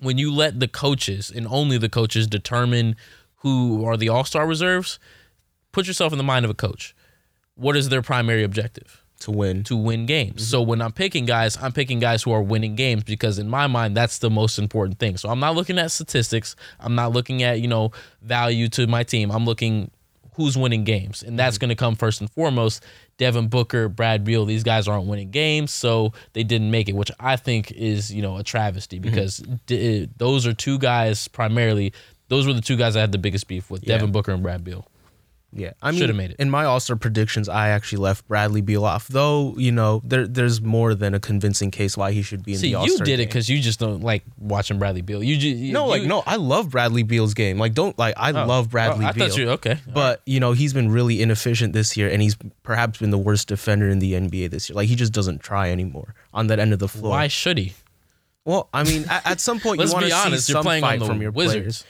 [0.00, 2.96] When you let the coaches and only the coaches determine
[3.36, 4.98] who are the All Star reserves,
[5.72, 6.94] put yourself in the mind of a coach.
[7.54, 9.02] What is their primary objective?
[9.20, 9.64] to win.
[9.64, 10.42] to win games.
[10.42, 10.50] Mm-hmm.
[10.50, 13.66] So when I'm picking guys, I'm picking guys who are winning games because in my
[13.66, 15.16] mind that's the most important thing.
[15.16, 16.54] So I'm not looking at statistics.
[16.78, 19.30] I'm not looking at, you know, value to my team.
[19.30, 19.90] I'm looking
[20.34, 21.22] who's winning games.
[21.22, 21.36] And Mm-hmm.
[21.38, 22.84] that's going to come first and foremost.
[23.18, 27.10] Devin Booker, Brad Beal, these guys aren't winning games, so they didn't make it, which
[27.18, 29.10] I think is, you know, a travesty Mm-hmm.
[29.10, 31.92] because d- those are two guys primarily
[32.28, 33.94] those were the two guys I had the biggest beef with, Yeah.
[33.98, 34.84] Devin Booker and Brad Beal.
[35.58, 36.36] Yeah, I mean, Should've made it.
[36.38, 39.54] In my All Star predictions, I actually left Bradley Beal off, though.
[39.56, 42.68] You know, there there's more than a convincing case why he should be in See,
[42.68, 42.98] the All Star.
[42.98, 45.22] you did it because you just don't like watching Bradley Beal.
[45.22, 47.58] You just no, like no, I love Bradley Beal's game.
[47.58, 48.46] Like, don't like I oh.
[48.46, 49.28] love Bradley Oh, I Beal.
[49.28, 49.78] thought you okay.
[49.92, 53.48] But you know he's been really inefficient this year, and he's perhaps been the worst
[53.48, 54.76] defender in the NBA this year.
[54.76, 57.12] Like he just doesn't try anymore on that end of the floor.
[57.12, 57.72] Why should he?
[58.44, 60.48] Well, I mean, at, at some point Let's you want be to see honest.
[60.48, 61.82] You're playing fight on the from your Wizards.
[61.82, 61.84] players.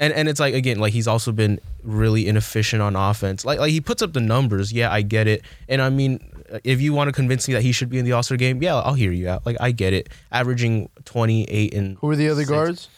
[0.00, 3.44] And and it's like again, like he's also been really inefficient on offense.
[3.44, 5.42] Like like he puts up the numbers, yeah, I get it.
[5.68, 6.18] And I mean,
[6.64, 8.62] if you want to convince me that he should be in the All Star game,
[8.62, 9.44] yeah, I'll hear you out.
[9.44, 10.08] Like I get it.
[10.32, 12.50] Averaging twenty eight and Who are the other six.
[12.50, 12.88] guards?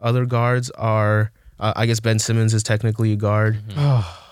[0.00, 3.58] Other guards are, uh, I guess Ben Simmons is technically a guard.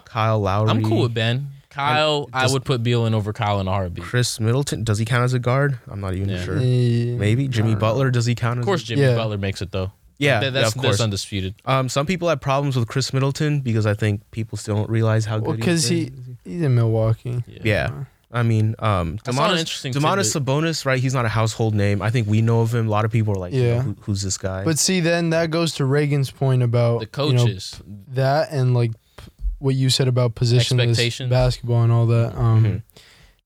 [0.05, 0.71] Kyle Lowry.
[0.71, 1.51] I'm cool with Ben.
[1.71, 4.03] Kyle, I would put Beal in over Kyle in a heartbeat.
[4.03, 4.83] Khris Middleton.
[4.83, 5.79] Does he count as a guard?
[5.89, 6.43] I'm not even Yeah.
[6.45, 6.57] sure.
[6.57, 7.79] Maybe Jimmy I don't know.
[7.81, 8.11] Butler.
[8.11, 8.63] Does he count as?
[8.63, 9.15] Of course, Jimmy Yeah.
[9.15, 9.93] Butler makes it though.
[10.19, 10.87] Yeah, That- yeah, that's of course.
[10.97, 11.55] that's undisputed.
[11.65, 15.25] Um, some people have problems with Khris Middleton because I think people still don't realize
[15.27, 16.05] how Well, good because he.
[16.45, 17.43] he he's in Milwaukee.
[17.47, 18.05] Yeah.
[18.31, 21.01] I mean, um, I saw an Demonis, interesting Demonis Sabonis, right?
[21.01, 22.03] He's not a household name.
[22.03, 22.87] I think we know of him.
[22.87, 23.83] A lot of people are like, yeah, Yeah.
[23.83, 24.65] who, who's this guy?
[24.65, 27.81] But see, then that goes to Reagan's point about The you know, coaches.
[28.09, 31.31] that and like p- what you said about positionless Expectations.
[31.31, 32.37] basketball and all that.
[32.37, 32.83] Um, Mhm.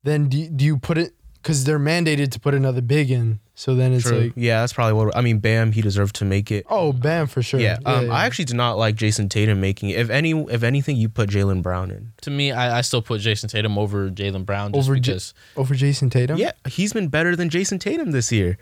[0.05, 3.41] Then do do you put it because they're mandated to put another big in?
[3.55, 4.19] So then it's True.
[4.23, 5.15] like, yeah, that's probably what.
[5.17, 6.65] I mean, Bam, he deserved to make it.
[6.71, 7.61] oh, bam for sure.
[7.61, 7.79] yeah.
[7.85, 8.13] Um, yeah.
[8.13, 9.99] I actually do not like Jayson Tatum making it.
[9.99, 12.13] If any, if anything, you put Jaylen Brown in.
[12.23, 15.35] to me, I, I still put Jayson Tatum over Jaylen Brown just Over J- because
[15.57, 16.39] over Jayson Tatum.
[16.39, 18.57] Yeah, he's been better than Jayson Tatum this year.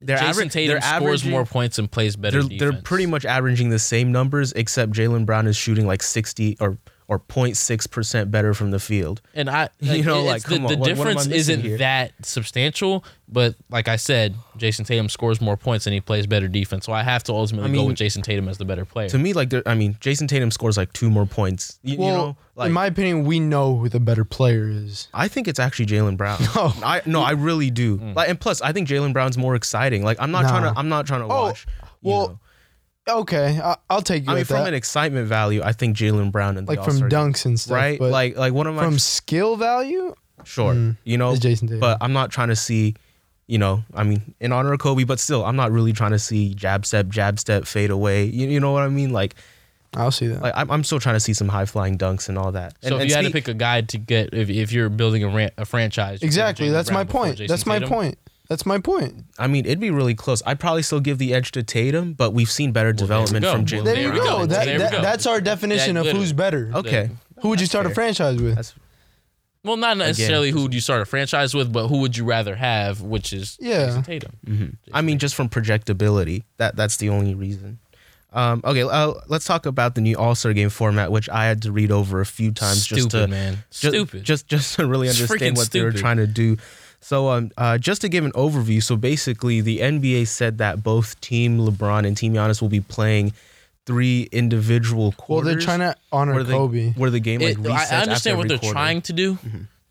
[0.00, 3.06] They're Jason aver- Tatum they're scores averaging- more points and plays better They're, they're pretty
[3.06, 7.90] much averaging the same numbers, except Jaylen Brown is shooting like sixty or or 0.6
[7.90, 9.20] percent better from the field.
[9.34, 11.26] And I, You know, it's like, the, come on, the what- what am I difference
[11.28, 11.78] missing isn't here?
[11.78, 13.04] that substantial.
[13.28, 16.84] But like I said, Jayson Tatum scores more points and he plays better defense.
[16.86, 19.08] So I have to ultimately I go with Jayson Tatum as the better player.
[19.08, 21.78] To me, like, there- I mean, Jayson Tatum scores like two more points.
[21.82, 25.08] You, you Well, know, like in my opinion, we know who the better player is.
[25.14, 26.38] I think it's actually Jaylen Brown.
[26.54, 26.72] No.
[26.84, 27.98] I no, I really do.
[27.98, 28.14] Mm.
[28.14, 30.04] Like, and plus, I think Jaylen Brown's more exciting.
[30.04, 30.48] Like, I'm not Nah.
[30.50, 30.78] trying to.
[30.78, 31.66] I'm not trying to Oh, watch.
[32.02, 32.38] you know.
[33.06, 34.30] Okay, I, I'll take you.
[34.30, 34.68] I mean, with from that.
[34.68, 37.98] an excitement value, I think Jaylen Brown and like from dunks and stuff, right?
[37.98, 40.14] But Like, like one of my from skill value,
[40.44, 41.80] sure, Mm, you know, Jayson Tatum.
[41.80, 42.94] but I'm not trying to see.
[43.46, 46.18] You know, I mean, in honor of Kobe, but still, I'm not really trying to
[46.18, 48.24] see jab step, jab step, fade away.
[48.24, 49.10] You, you know what I mean?
[49.12, 49.34] Like,
[49.92, 50.40] I'll see that.
[50.40, 52.74] like I'm, I'm still trying to see some high flying dunks and all that.
[52.80, 54.88] so and, if and you had to pick a guy to get, if, if you're
[54.88, 56.64] building a, ran, a franchise, exactly.
[56.64, 57.36] pick Jaylen That's my Brown before point.
[57.36, 58.18] Jason That's my point.
[58.48, 59.24] That's my point.
[59.38, 60.42] I mean, it'd be really close.
[60.44, 63.52] I'd probably still give the edge to Tatum, but we've seen better there development from
[63.60, 63.84] Well, Jaylen.
[63.84, 64.24] There, there you we go.
[64.40, 64.46] go.
[64.46, 65.00] That, There we that- go.
[65.02, 66.70] that's our definition That of who's better.
[66.74, 67.94] Okay, Who would you That's start a fair.
[67.94, 68.54] franchise with?
[68.56, 68.74] that's
[69.64, 72.54] Well, not necessarily who would you start a franchise with, but who would you rather
[72.56, 73.86] have, which is Yeah.
[73.86, 74.32] Jayson Tatum.
[74.46, 74.76] mhm.
[74.92, 76.42] I mean, just from projectability.
[76.58, 77.78] That that's the only reason.
[78.34, 81.62] Um, okay, uh, let's talk about the new All Star Game format, which I had
[81.62, 83.54] to read over a few times Stupid, just to man.
[83.70, 84.24] ju- Stupid.
[84.24, 86.00] just just to really It's understand freaking what they were stupid.
[86.02, 86.56] trying to do.
[87.04, 91.20] So, um, uh, just to give an overview, so basically, the NBA said that both
[91.20, 93.34] Team LeBron and Team Giannis will be playing
[93.84, 95.52] three individual Well, quarters.
[95.52, 96.92] they're trying to honor where the, Kobe.
[96.92, 98.72] where the game like It- resets I, I after understand what they're quarter.
[98.72, 99.38] trying to do.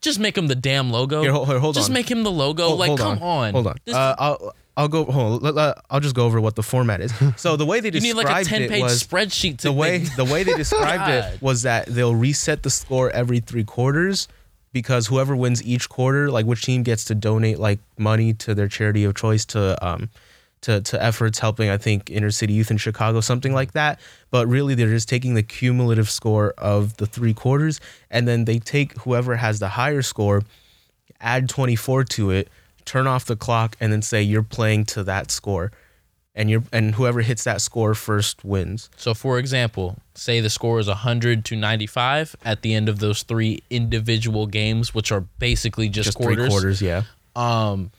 [0.01, 1.21] Just make him the damn logo.
[1.21, 1.93] Here, hold, hold Just on.
[1.93, 2.67] make him the logo.
[2.69, 3.53] Hold- like, hold come on.
[3.53, 3.75] Hold on.
[3.85, 5.05] This- Uh, I'll I'll go.
[5.05, 5.39] Hold on.
[5.41, 7.13] Let- let- I'll just go over what the format is.
[7.37, 9.71] So the way they you need described like a it ten-page was spreadsheet to the
[9.71, 13.63] way make- the way they described it was that they'll reset the score every three
[13.63, 14.27] quarters
[14.73, 18.67] because whoever wins each quarter, like which team gets to donate like money to their
[18.67, 20.09] charity of choice to um
[20.61, 23.99] to to efforts helping I think inner city youth in Chicago, something like that.
[24.31, 28.59] But really, they're just taking the cumulative score of the three quarters, and then they
[28.59, 30.41] take whoever has the higher score,
[31.21, 32.49] add 24 to it,
[32.83, 35.71] turn off the clock, and then say you're playing to that score.
[36.35, 38.89] And you're and whoever hits that score first wins.
[38.97, 43.21] So, for example, say the score is 100 to 95 at the end of those
[43.21, 46.37] three individual games, which are basically just, Just quarters.
[46.37, 47.03] three quarters, yeah.
[47.35, 47.91] Um,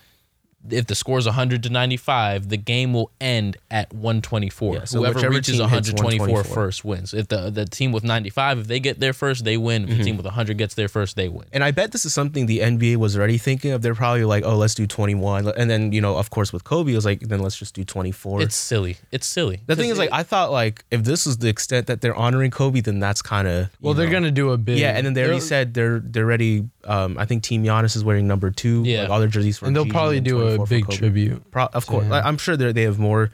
[0.71, 4.75] if the score is 100 to 95, the game will end at 124.
[4.75, 6.55] Yeah, so Whoever reaches 124 124.
[6.55, 7.13] first wins.
[7.15, 9.85] If the the team with 95, if they get there first, they win.
[9.85, 9.99] If Mm-hmm.
[9.99, 11.47] the team with 100 gets there first, they win.
[11.53, 13.83] And I bet this is something the NBA was already thinking of.
[13.83, 15.49] They're probably like, oh, let's do 21.
[15.57, 17.85] And then, you know, of course, with Kobe, it was like, then let's just do
[17.85, 18.43] 24.
[18.43, 18.97] It's silly.
[19.13, 19.61] It's silly.
[19.67, 22.51] the thing is, like, I thought, like, if this is the extent that they're honoring
[22.51, 23.69] Kobe, then that's kind of.
[23.81, 24.79] Well, they're gonna do a big.
[24.79, 28.05] Yeah, and then they already said they're they're already Um, I think Team Giannis is
[28.05, 28.83] wearing number two.
[28.85, 29.03] Yeah.
[29.03, 31.51] like all their jerseys for and they'll Gigi probably do a big tribute.
[31.51, 32.11] Pro- of course, him.
[32.11, 33.31] like, I'm sure they they have more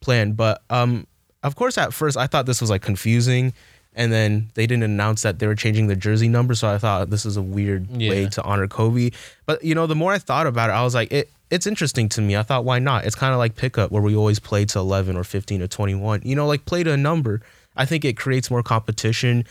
[0.00, 1.06] planned, but um,
[1.42, 3.52] of course, at first I thought this was like confusing,
[3.94, 7.10] and then they didn't announce that they were changing the jersey number, so I thought
[7.10, 9.10] this is a weird way to honor Kobe.
[9.46, 12.08] But you know, the more I thought about it, I was like, it it's interesting
[12.10, 12.36] to me.
[12.36, 13.04] I thought, why not?
[13.04, 16.22] It's kind of like pickup where we always play to 11 or 15 or 21.
[16.24, 17.42] You know, like play to a number.
[17.76, 19.44] I think it creates more competition.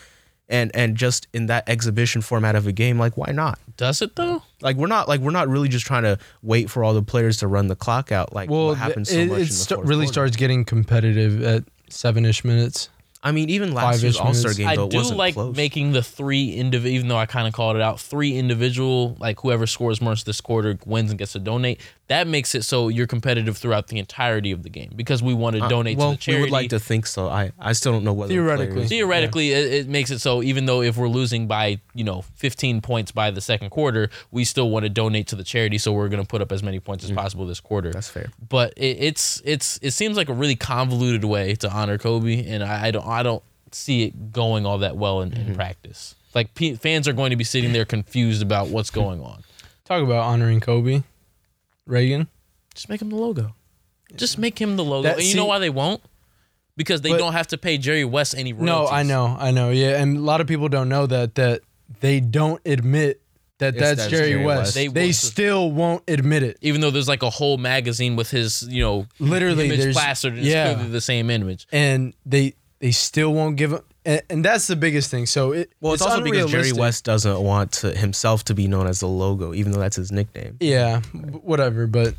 [0.54, 3.58] And, and just in that exhibition format of a game, like why not?
[3.76, 4.44] Does it though?
[4.62, 7.38] Like we're not like we're not really just trying to wait for all the players
[7.38, 8.34] to run the clock out.
[8.34, 10.14] Like Well, what happens so it, much it in the sta- fourth really quarter.
[10.14, 12.90] starts getting competitive at seven ish minutes.
[13.26, 15.34] I mean, even last Five-ish year's All Star game, I though, it do wasn't like
[15.34, 15.56] close.
[15.56, 19.40] making the three indiv even though I kind of called it out, three individual, like
[19.40, 21.80] whoever scores most this quarter wins and gets to donate.
[22.14, 25.56] That makes it so you're competitive throughout the entirety of the game because we want
[25.56, 26.40] to Uh, donate well, to the charity.
[26.40, 27.28] we would like to think so.
[27.28, 28.74] I, I still don't know whether Theoretically.
[28.76, 32.22] players- Theoretically, it, it makes it so even though if we're losing by you know
[32.36, 35.78] 15 points by the second quarter, we still want to donate to the charity.
[35.78, 37.90] So we're going to put up as many points as possible this quarter.
[37.90, 37.94] Mm.
[37.94, 38.30] That's fair.
[38.48, 42.64] But it, it's it's it seems like a really convoluted way to honor Kobe, and
[42.64, 45.50] I, I don't I don't see it going all that well in, Mm-hmm.
[45.50, 46.16] in practice.
[46.36, 49.44] Like p- fans are going to be sitting there confused about what's going on.
[49.86, 51.04] Talk about honoring Kobe.
[51.86, 52.28] Reagan.
[52.74, 53.54] Just make him the logo.
[54.16, 55.04] Just make him the logo.
[55.04, 56.02] That- and you see- know why they won't?
[56.76, 58.66] Because they But- don't have to pay Jerry West any royalties.
[58.66, 59.70] No, I know, I know.
[59.70, 61.62] Yeah, and a lot of people don't know that that
[62.00, 63.22] they don't admit
[63.60, 64.60] that It's- that's, that's Jerry, Jerry West.
[64.60, 64.74] West.
[64.76, 65.16] They, They won't.
[65.16, 66.58] still won't admit it.
[66.62, 70.34] Even though there's like a whole magazine with his, you know, Literally, image there's- plastered,
[70.34, 70.74] and it's yeah.
[70.74, 71.68] clearly the same image.
[71.72, 75.26] and they they still won't give him, And, and that's the biggest thing.
[75.26, 76.74] So it Well, it's, also because Jerry.
[76.74, 80.12] West doesn't want to himself to be known as the logo, even though that's his
[80.12, 80.58] nickname.
[80.60, 81.20] Yeah, b-
[81.52, 81.88] whatever.
[81.88, 82.16] But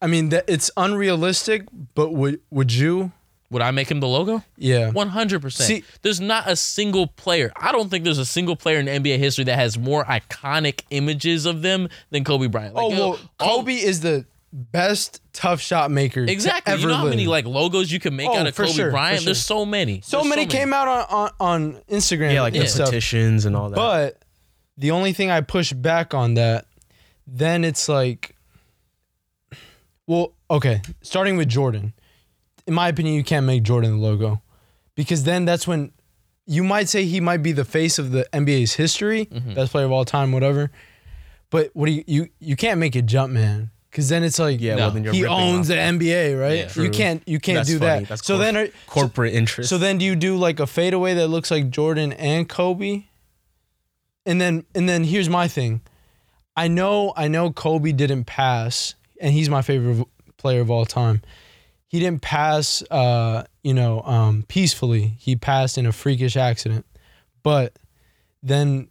[0.00, 1.66] I mean, that it's unrealistic.
[1.94, 3.12] But would would you?
[3.50, 4.42] Would I make him the logo?
[4.56, 4.90] Yeah.
[4.90, 5.68] One hundred percent.
[5.68, 7.52] See- There's not a single player.
[7.54, 11.44] I don't think there's a single player in NBA history that has more iconic images
[11.44, 12.74] of them than Kobe Bryant.
[12.74, 14.24] Like, Oh you know, well, all- Kobe is the
[14.56, 16.24] best tough shot maker.
[16.24, 16.72] to Exactly.
[16.72, 17.10] ever You know how live.
[17.12, 19.20] many like logos you can make Oh, out of for Kobe sure, for Bryant?
[19.20, 19.24] sure.
[19.26, 20.00] There's so many.
[20.02, 21.30] so There's many came out on, on,
[21.74, 22.32] on Instagram.
[22.32, 22.86] Yeah, like and the stuff.
[22.88, 23.76] petitions and all that.
[23.76, 24.22] But
[24.78, 26.66] the only thing I push back on that,
[27.26, 28.34] then it's like,
[30.06, 31.92] well, okay, starting with Jordan.
[32.66, 34.42] In my opinion, you can't make Jordan the logo
[34.94, 35.92] because then that's when
[36.46, 39.54] you might say he might be the face of the NBA's history, Mm-hmm.
[39.54, 40.70] best player of all time, whatever.
[41.50, 44.74] But what do you you you can't make it Jumpman because then it's like yeah,
[44.74, 44.82] No.
[44.82, 46.76] well then you're he owns off the NBA, right?
[46.76, 46.82] Yeah.
[46.82, 48.00] you can't you can't That's do funny.
[48.00, 48.08] that.
[48.10, 49.70] That's so cor- then are, corporate interest.
[49.70, 53.04] so then do you do like a fadeaway that looks like Jordan and Kobe?
[54.26, 55.80] And then and then here's my thing.
[56.54, 60.06] I know I know Kobe didn't pass and he's my favorite
[60.36, 61.22] player of all time.
[61.88, 65.14] He didn't pass uh, you know, um, peacefully.
[65.18, 66.84] He passed in a freakish accident.
[67.42, 67.78] But
[68.42, 68.88] then,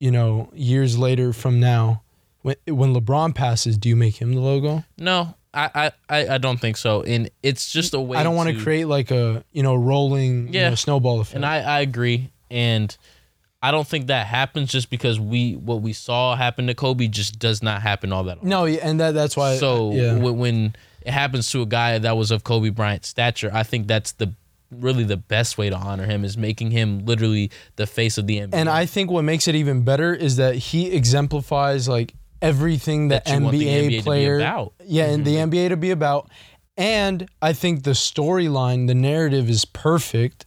[0.00, 2.02] you know, years later from now,
[2.42, 4.84] when when LeBron passes, do you make him the logo?
[4.98, 7.02] No, I, I, I don't think so.
[7.02, 8.16] And it's just a way.
[8.18, 10.68] I don't want to create like a, you know, rolling you Yeah.
[10.70, 11.34] know, snowball effect.
[11.36, 12.30] And I, I agree.
[12.50, 12.96] And
[13.62, 17.38] I don't think that happens just because we what we saw happen to Kobe just
[17.38, 18.48] does not happen all that often.
[18.48, 19.56] No, and that that's why.
[19.56, 23.08] So uh, yeah, when, when it happens to a guy that was of Kobe Bryant's
[23.08, 24.32] stature, I think that's the
[24.70, 28.36] really the best way to honor him is making him literally the face of the
[28.38, 28.50] NBA.
[28.54, 33.24] and I think what makes it even better is that he exemplifies like everything that,
[33.26, 34.72] That you want the NBA, NBA to be player, about.
[34.84, 36.30] yeah, and the NBA to be about.
[36.76, 40.46] And I think the storyline, the narrative is perfect,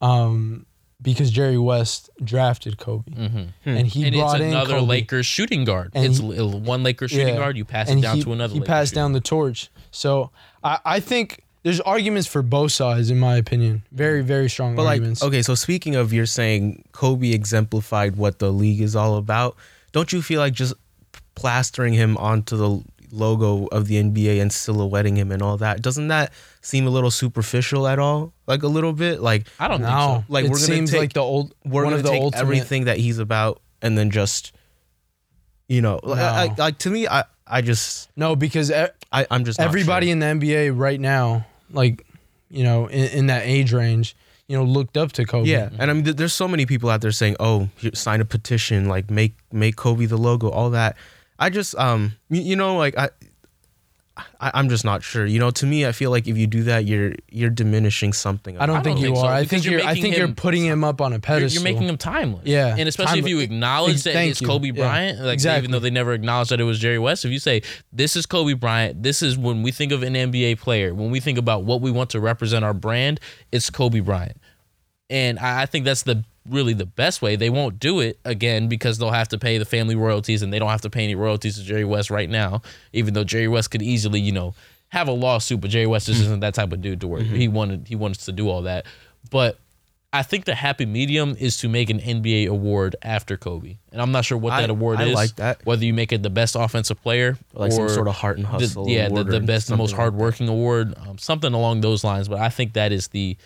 [0.00, 0.66] um,
[1.02, 3.68] because Jerry West drafted Kobe, and he Mm-hmm.
[3.70, 4.86] and it's brought in another Kobe.
[4.86, 5.90] Lakers shooting guard.
[5.94, 7.36] And it's he- one Lakers shooting Yeah.
[7.36, 7.56] guard.
[7.58, 8.54] You pass and it down he, to another.
[8.54, 9.70] He Lakers passed shooting down the torch.
[9.90, 10.30] So
[10.62, 13.82] I, I think there's arguments for both sides, in my opinion.
[13.92, 15.22] Very, very strong But like, arguments.
[15.22, 19.56] okay, so speaking of you're saying Kobe exemplified what the league is all about,
[19.92, 20.72] don't you feel like just
[21.34, 26.08] plastering him onto the logo of the NBA and silhouetting him and all that, doesn't
[26.08, 26.32] that
[26.62, 28.32] seem a little superficial at all?
[28.46, 29.20] Like a little bit?
[29.20, 30.24] Like I don't know.
[30.26, 30.32] so.
[30.32, 32.40] Like, it we're gonna take- like the old we're one gonna of the take ultimate.
[32.42, 34.52] everything that he's about and then just
[35.68, 36.10] you know, No.
[36.12, 40.12] like, like to me I I just No, because e- I, I'm just everybody sure.
[40.12, 42.04] in the NBA right now, like
[42.50, 44.16] you know, in, in that age range,
[44.48, 45.48] you know, looked up to Kobe.
[45.48, 48.24] Yeah, and I mean, th- there's so many people out there saying, "Oh, sign a
[48.24, 50.96] petition, like make make Kobe the logo, all that."
[51.44, 53.10] I just, um, you, you know, like I,
[54.40, 55.26] I, I'm just not sure.
[55.26, 58.56] You know, to me, I feel like if you do that, you're you're diminishing something.
[58.58, 59.32] I don't I think don't you think so, are.
[59.32, 59.88] I because think you're you're.
[59.88, 61.62] I think you're putting him up on a You're, pedestal.
[61.64, 62.46] you're making him timeless.
[62.46, 64.46] Yeah, And especially if you acknowledge Ex- that thank it's you.
[64.46, 64.72] Kobe Yeah.
[64.74, 65.58] Bryant, like Exactly.
[65.62, 68.24] even though they never acknowledged that it was Jerry West, if you say this is
[68.24, 71.64] Kobe Bryant, this is when we think of an NBA player, when we think about
[71.64, 73.18] what we want to represent our brand,
[73.50, 74.36] it's Kobe Bryant.
[75.10, 77.36] And I, I think that's the really the best way.
[77.36, 80.58] They won't do it again because they'll have to pay the family royalties and they
[80.58, 83.70] don't have to pay any royalties to Jerry West right now, even though Jerry West
[83.70, 84.54] could easily, you know,
[84.90, 87.22] have a lawsuit, but Jerry West just isn't that type of dude to work.
[87.22, 88.86] He wanted he wanted to do all that.
[89.30, 89.58] But
[90.12, 93.78] I think the happy medium is to make an NBA award after Kobe.
[93.90, 95.14] And I'm not sure what I- that award I is.
[95.14, 95.64] like that.
[95.66, 98.44] Whether you make it the best offensive player like or some sort of heart and
[98.44, 98.88] the- hustle.
[98.88, 102.04] yeah, the, award the or best, the most like hardworking award, um, something along those
[102.04, 102.28] lines.
[102.28, 103.36] But I think that is the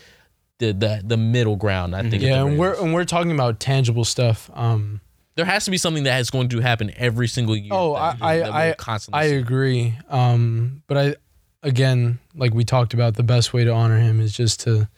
[0.59, 1.94] the the, the middle ground.
[1.96, 2.14] I think.
[2.14, 4.50] at Yeah, and we're and we're talking about tangible stuff.
[4.54, 5.00] Um,
[5.36, 7.70] there has to be something that is going to happen every single year.
[7.72, 9.36] Oh, that- I- I- constantly I see.
[9.36, 9.94] agree.
[10.09, 11.14] Um, but I,
[11.62, 14.88] again, like we talked about, the best way to honor him is just to,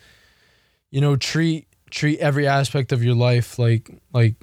[0.91, 4.35] you know, treat treat every aspect of your life like like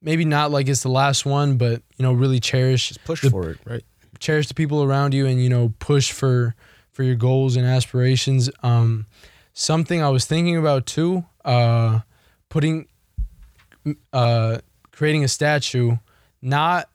[0.00, 3.30] maybe not like it's the last one, but you know, really cherish Just push the-
[3.30, 3.82] for it, right?
[4.18, 6.54] cherish the people around you and you know push for
[6.92, 9.04] for your goals and aspirations um
[9.52, 12.00] something i was thinking about too uh
[12.48, 12.86] putting
[14.12, 14.58] uh
[14.92, 15.96] creating a statue
[16.40, 16.88] not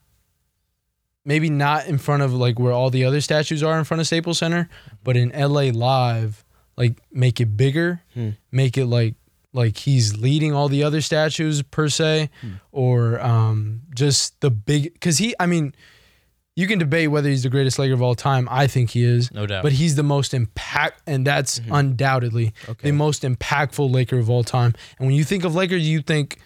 [1.26, 4.08] maybe not in front of like where all the other statues are in front of
[4.08, 4.70] Staples Center
[5.04, 6.46] but in LA live
[6.78, 8.32] like make it bigger Hmm.
[8.52, 9.16] make it like
[9.54, 12.30] like he's leading all the other statues per se
[12.72, 15.74] or um just the big cuz he I mean
[16.58, 18.48] you can debate whether he's the greatest Laker of all time.
[18.50, 19.32] I think he is.
[19.32, 19.62] No doubt.
[19.62, 22.90] But he's the most impact, and that's undoubtedly Okay.
[22.90, 24.74] the most impactful Laker of all time.
[24.98, 26.40] And when you think of Lakers, you think,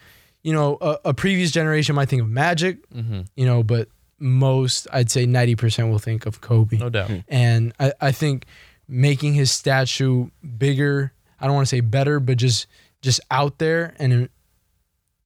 [0.43, 3.25] you know, a, a previous generation might think of Magic, Mhm.
[3.37, 3.87] you know, but
[4.19, 6.77] most, I'd say 90% will think of Kobe.
[6.77, 7.09] no doubt.
[7.29, 8.43] And I, I think
[8.89, 12.67] making his statue bigger, I don't want to say better, but just
[13.01, 14.27] just out there and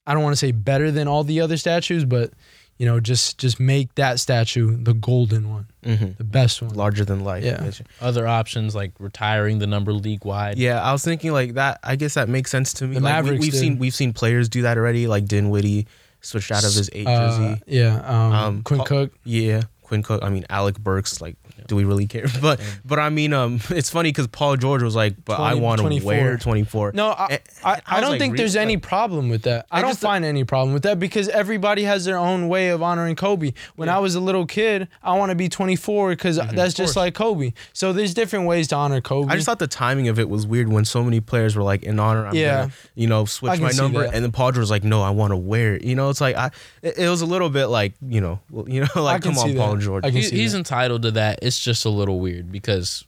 [0.07, 2.31] I don't want to say better than all the other statues, but
[2.77, 6.11] you know, just just make that statue the golden one, Mm-hmm.
[6.17, 6.73] the best one.
[6.73, 7.43] Larger than life.
[7.43, 7.69] Yeah.
[8.01, 10.57] Other options like retiring the number league wide.
[10.57, 11.79] Yeah, I was thinking like that.
[11.83, 12.95] I guess that makes sense to me.
[12.95, 13.59] The like, Mavericks we, have did.
[13.59, 15.07] seen we've seen players do that already.
[15.07, 15.87] Like Dinwiddie
[16.21, 17.61] switched out of his eight Uh, jersey.
[17.67, 19.13] yeah, um, Um, Quinn Paul- Cook.
[19.23, 20.23] Yeah, Quinn Cook.
[20.23, 21.21] I mean Alec Burks.
[21.21, 21.35] Like,
[21.67, 22.25] do we really care?
[22.41, 25.79] But but I mean, um, it's funny because Paul George was like, but I want
[25.81, 26.91] to wear twenty four.
[26.93, 28.43] No, I, And- I, and I don't like, think really?
[28.43, 29.65] there's any problem with that.
[29.71, 32.69] I, I don't just- find any problem with that because everybody has their own way
[32.69, 33.53] of honoring Kobe.
[33.75, 37.13] When I was a little kid, I want to be 24 because that's just like
[37.15, 37.53] Kobe.
[37.73, 39.31] So there's different ways to honor Kobe.
[39.31, 41.83] I just thought the timing of it was weird when so many players were like,
[41.83, 42.55] in honor, I'm Yeah.
[42.61, 44.13] gonna, you know, switch my number, that.
[44.13, 45.83] and then Paul George was like, no, I want to wear it.
[45.83, 48.81] You know, it's like I, it, it was a little bit like, you know, you
[48.81, 50.05] know, like come on, Paul George.
[50.05, 50.57] He- he's that.
[50.59, 51.39] entitled to that.
[51.41, 53.03] It's just a little weird because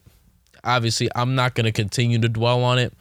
[0.63, 2.93] obviously I'm not going to continue to dwell on it,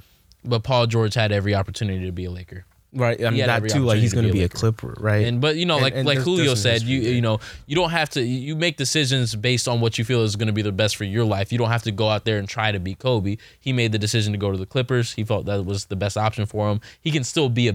[0.44, 2.64] but Paul George had every opportunity to be a Laker.
[2.92, 3.80] Right, I mean that too.
[3.80, 5.26] Like he's gonna to be be a a Clipper, right?
[5.26, 7.40] And but you know, And- like and like there's- Julio there's said, you you know,
[7.66, 10.52] you don't have to you make decisions based on what you feel is going to
[10.54, 11.52] be the best for your life.
[11.52, 13.36] You don't have to go out there and try to be Kobe.
[13.60, 15.12] He made the decision to go to the Clippers.
[15.12, 16.80] He felt that was the best option for him.
[17.02, 17.74] He can still be a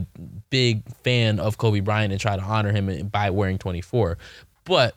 [0.50, 4.18] big fan of Kobe Bryant and try to honor him by wearing 24.
[4.66, 4.96] But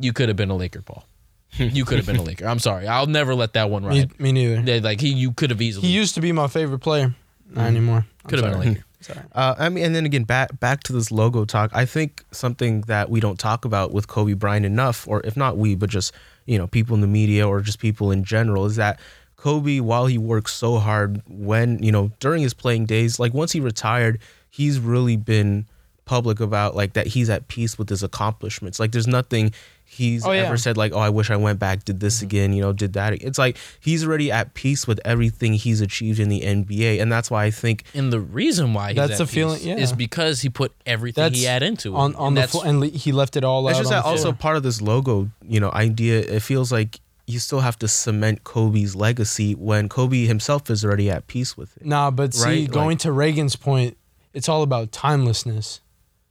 [0.00, 1.04] you could have been a Laker, Paul.
[1.58, 2.46] You could have been a Laker.
[2.46, 2.86] I'm sorry.
[2.86, 4.20] I'll never let that one me, ride.
[4.20, 4.60] me neither.
[4.60, 7.14] Yeah, Like he, you could have easily He used to be my favorite player.
[7.50, 8.06] Not anymore.
[8.28, 8.68] Could have been a sorry.
[8.74, 8.84] Laker.
[9.02, 9.20] Sorry.
[9.32, 11.70] Uh, I mean, and then again, back back to this logo talk.
[11.72, 15.56] I think something that we don't talk about with Kobe Bryant enough, or if not
[15.56, 16.12] we, but just
[16.44, 19.00] you know, people in the media or just people in general, is that
[19.36, 23.52] Kobe, while he worked so hard when you know during his playing days, like once
[23.52, 24.18] he retired,
[24.50, 25.66] he's really been
[26.04, 28.78] public about like that he's at peace with his accomplishments.
[28.78, 29.54] Like there's nothing
[29.92, 30.42] he's Oh, yeah.
[30.42, 32.92] ever said like, oh, I wish I went back, did this again, you know, did
[32.92, 33.14] that.
[33.14, 37.30] It's like he's already at peace with everything he's achieved in the NBA, and that's
[37.30, 39.76] why I think And the reason why he's That's at the feeling- yeah.
[39.78, 41.98] is because he put everything That's he had into it.
[41.98, 43.70] On on And the floor, and le- he left it all out.
[43.70, 43.82] It's out.
[43.82, 44.34] just on that the also floor.
[44.34, 46.20] part of this logo, you know, idea.
[46.20, 51.10] It feels like you still have to cement Kobe's legacy when Kobe himself is already
[51.10, 51.86] at peace with it.
[51.86, 53.96] Nah, but see, Right, going like- to Reagan's point,
[54.32, 55.80] it's all about timelessness.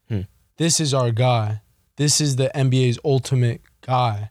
[0.09, 0.21] Hmm.
[0.57, 1.61] This is our guy.
[1.99, 4.29] This is the NBA's ultimate guy.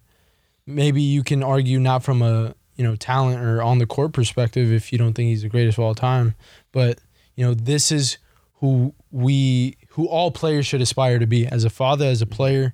[0.67, 4.73] Maybe you can argue not from a you know talent or on the court perspective
[4.73, 6.35] if you don't think he's the greatest of all time,
[6.73, 6.99] but
[7.37, 8.17] you know this is
[8.61, 12.73] who we who all players should aspire to be as a father, as a player,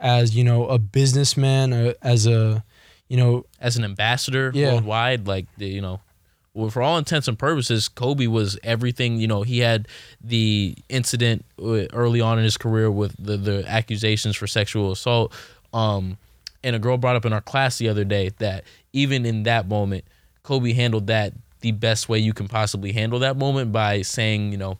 [0.00, 2.64] as you know a businessman, uh, as a
[3.08, 4.72] you know as an ambassador Yeah.
[4.72, 6.00] worldwide, like you know,
[6.54, 9.16] well, for all intents and purposes, Kobe was everything.
[9.16, 9.88] You know, he had
[10.22, 15.32] the incident early on in his career with the the accusations for sexual assault.
[15.72, 16.18] Um,
[16.62, 19.66] and a girl brought up in our class the other day that even in that
[19.66, 20.04] moment,
[20.42, 24.58] Kobe handled that the best way you can possibly handle that moment by saying, you
[24.58, 24.78] know,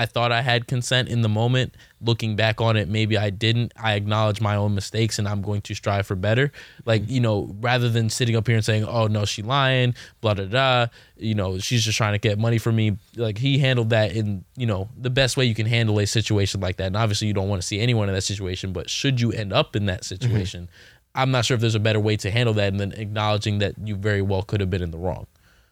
[0.00, 1.74] I thought I had consent in the moment.
[2.00, 3.74] Looking back on it, maybe I didn't.
[3.76, 6.52] I acknowledge my own mistakes and I'm going to strive for better.
[6.86, 7.12] Like, mm-hmm.
[7.12, 10.46] you know, rather than sitting up here and saying, oh, no, she lying, blah, blah,
[10.46, 10.86] blah,
[11.18, 12.96] you know, she's just trying to get money from me.
[13.14, 16.62] Like, he handled that in, you know, the best way you can handle a situation
[16.62, 16.86] like that.
[16.86, 19.52] And obviously, you don't want to see anyone in that situation, but should you end
[19.52, 20.14] up in that mm-hmm.
[20.14, 20.70] situation,
[21.14, 23.74] I'm not sure if there's a better way to handle that and then acknowledging that
[23.84, 25.26] you very well could have been in the wrong.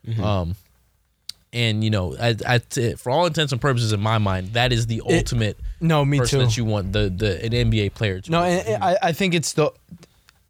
[0.07, 0.22] Mm-hmm.
[0.22, 0.55] Um,
[1.53, 4.72] and you know, I, I, t- for all intents and purposes, in my mind, that
[4.72, 6.44] is the ultimate No, me person too.
[6.46, 8.30] that you want the the an NBA player to.
[8.30, 9.70] No, and, and I, I think it's the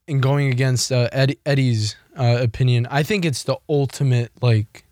[0.06, 2.86] in going against uh, Eddie, Eddie's uh, opinion.
[2.90, 4.84] I think it's the ultimate like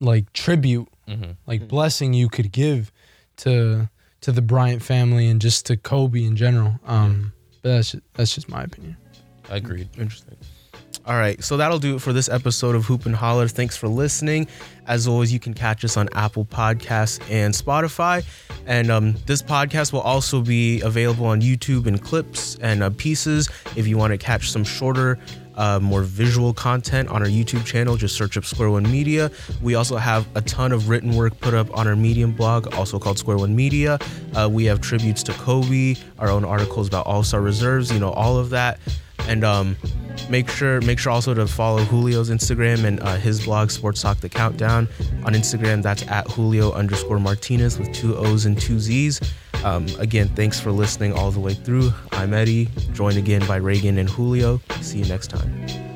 [0.00, 1.36] like tribute, Mhm.
[1.46, 2.92] like blessing you could give
[3.38, 3.88] to
[4.22, 6.80] to the Bryant family and just to Kobe in general.
[6.84, 7.32] Um,
[7.62, 8.96] but that's just, that's just my opinion.
[9.50, 9.88] I agreed.
[9.96, 10.36] Interesting.
[11.06, 13.46] All right, so that'll do it for this episode of Hoop and Holler.
[13.46, 14.48] Thanks for listening.
[14.88, 18.24] As always, you can catch us on Apple Podcasts and Spotify.
[18.66, 23.48] And um, this podcast will also be available on YouTube in clips and uh, pieces.
[23.76, 25.16] If you want to catch some shorter,
[25.54, 29.30] uh, more visual content on our YouTube channel, just search up Square One Media.
[29.62, 32.98] We also have a ton of written work put up on our Medium blog, also
[32.98, 34.00] called Square One Media.
[34.34, 38.10] Uh, we have tributes to Kobe, our own articles about All Star reserves, you know,
[38.10, 38.80] all of that
[39.26, 39.76] and um,
[40.28, 44.18] make sure make sure also to follow Julio's Instagram and uh, his blog Sports Talk
[44.18, 44.88] the Countdown
[45.24, 45.82] on Instagram.
[45.82, 49.20] That's at Julio underscore Martinez with two O's and two Z's.
[49.64, 51.92] Um, again, thanks for listening all the way through.
[52.12, 54.60] I'm Eddie, joined again by Reagan and Julio.
[54.80, 55.95] See you next time.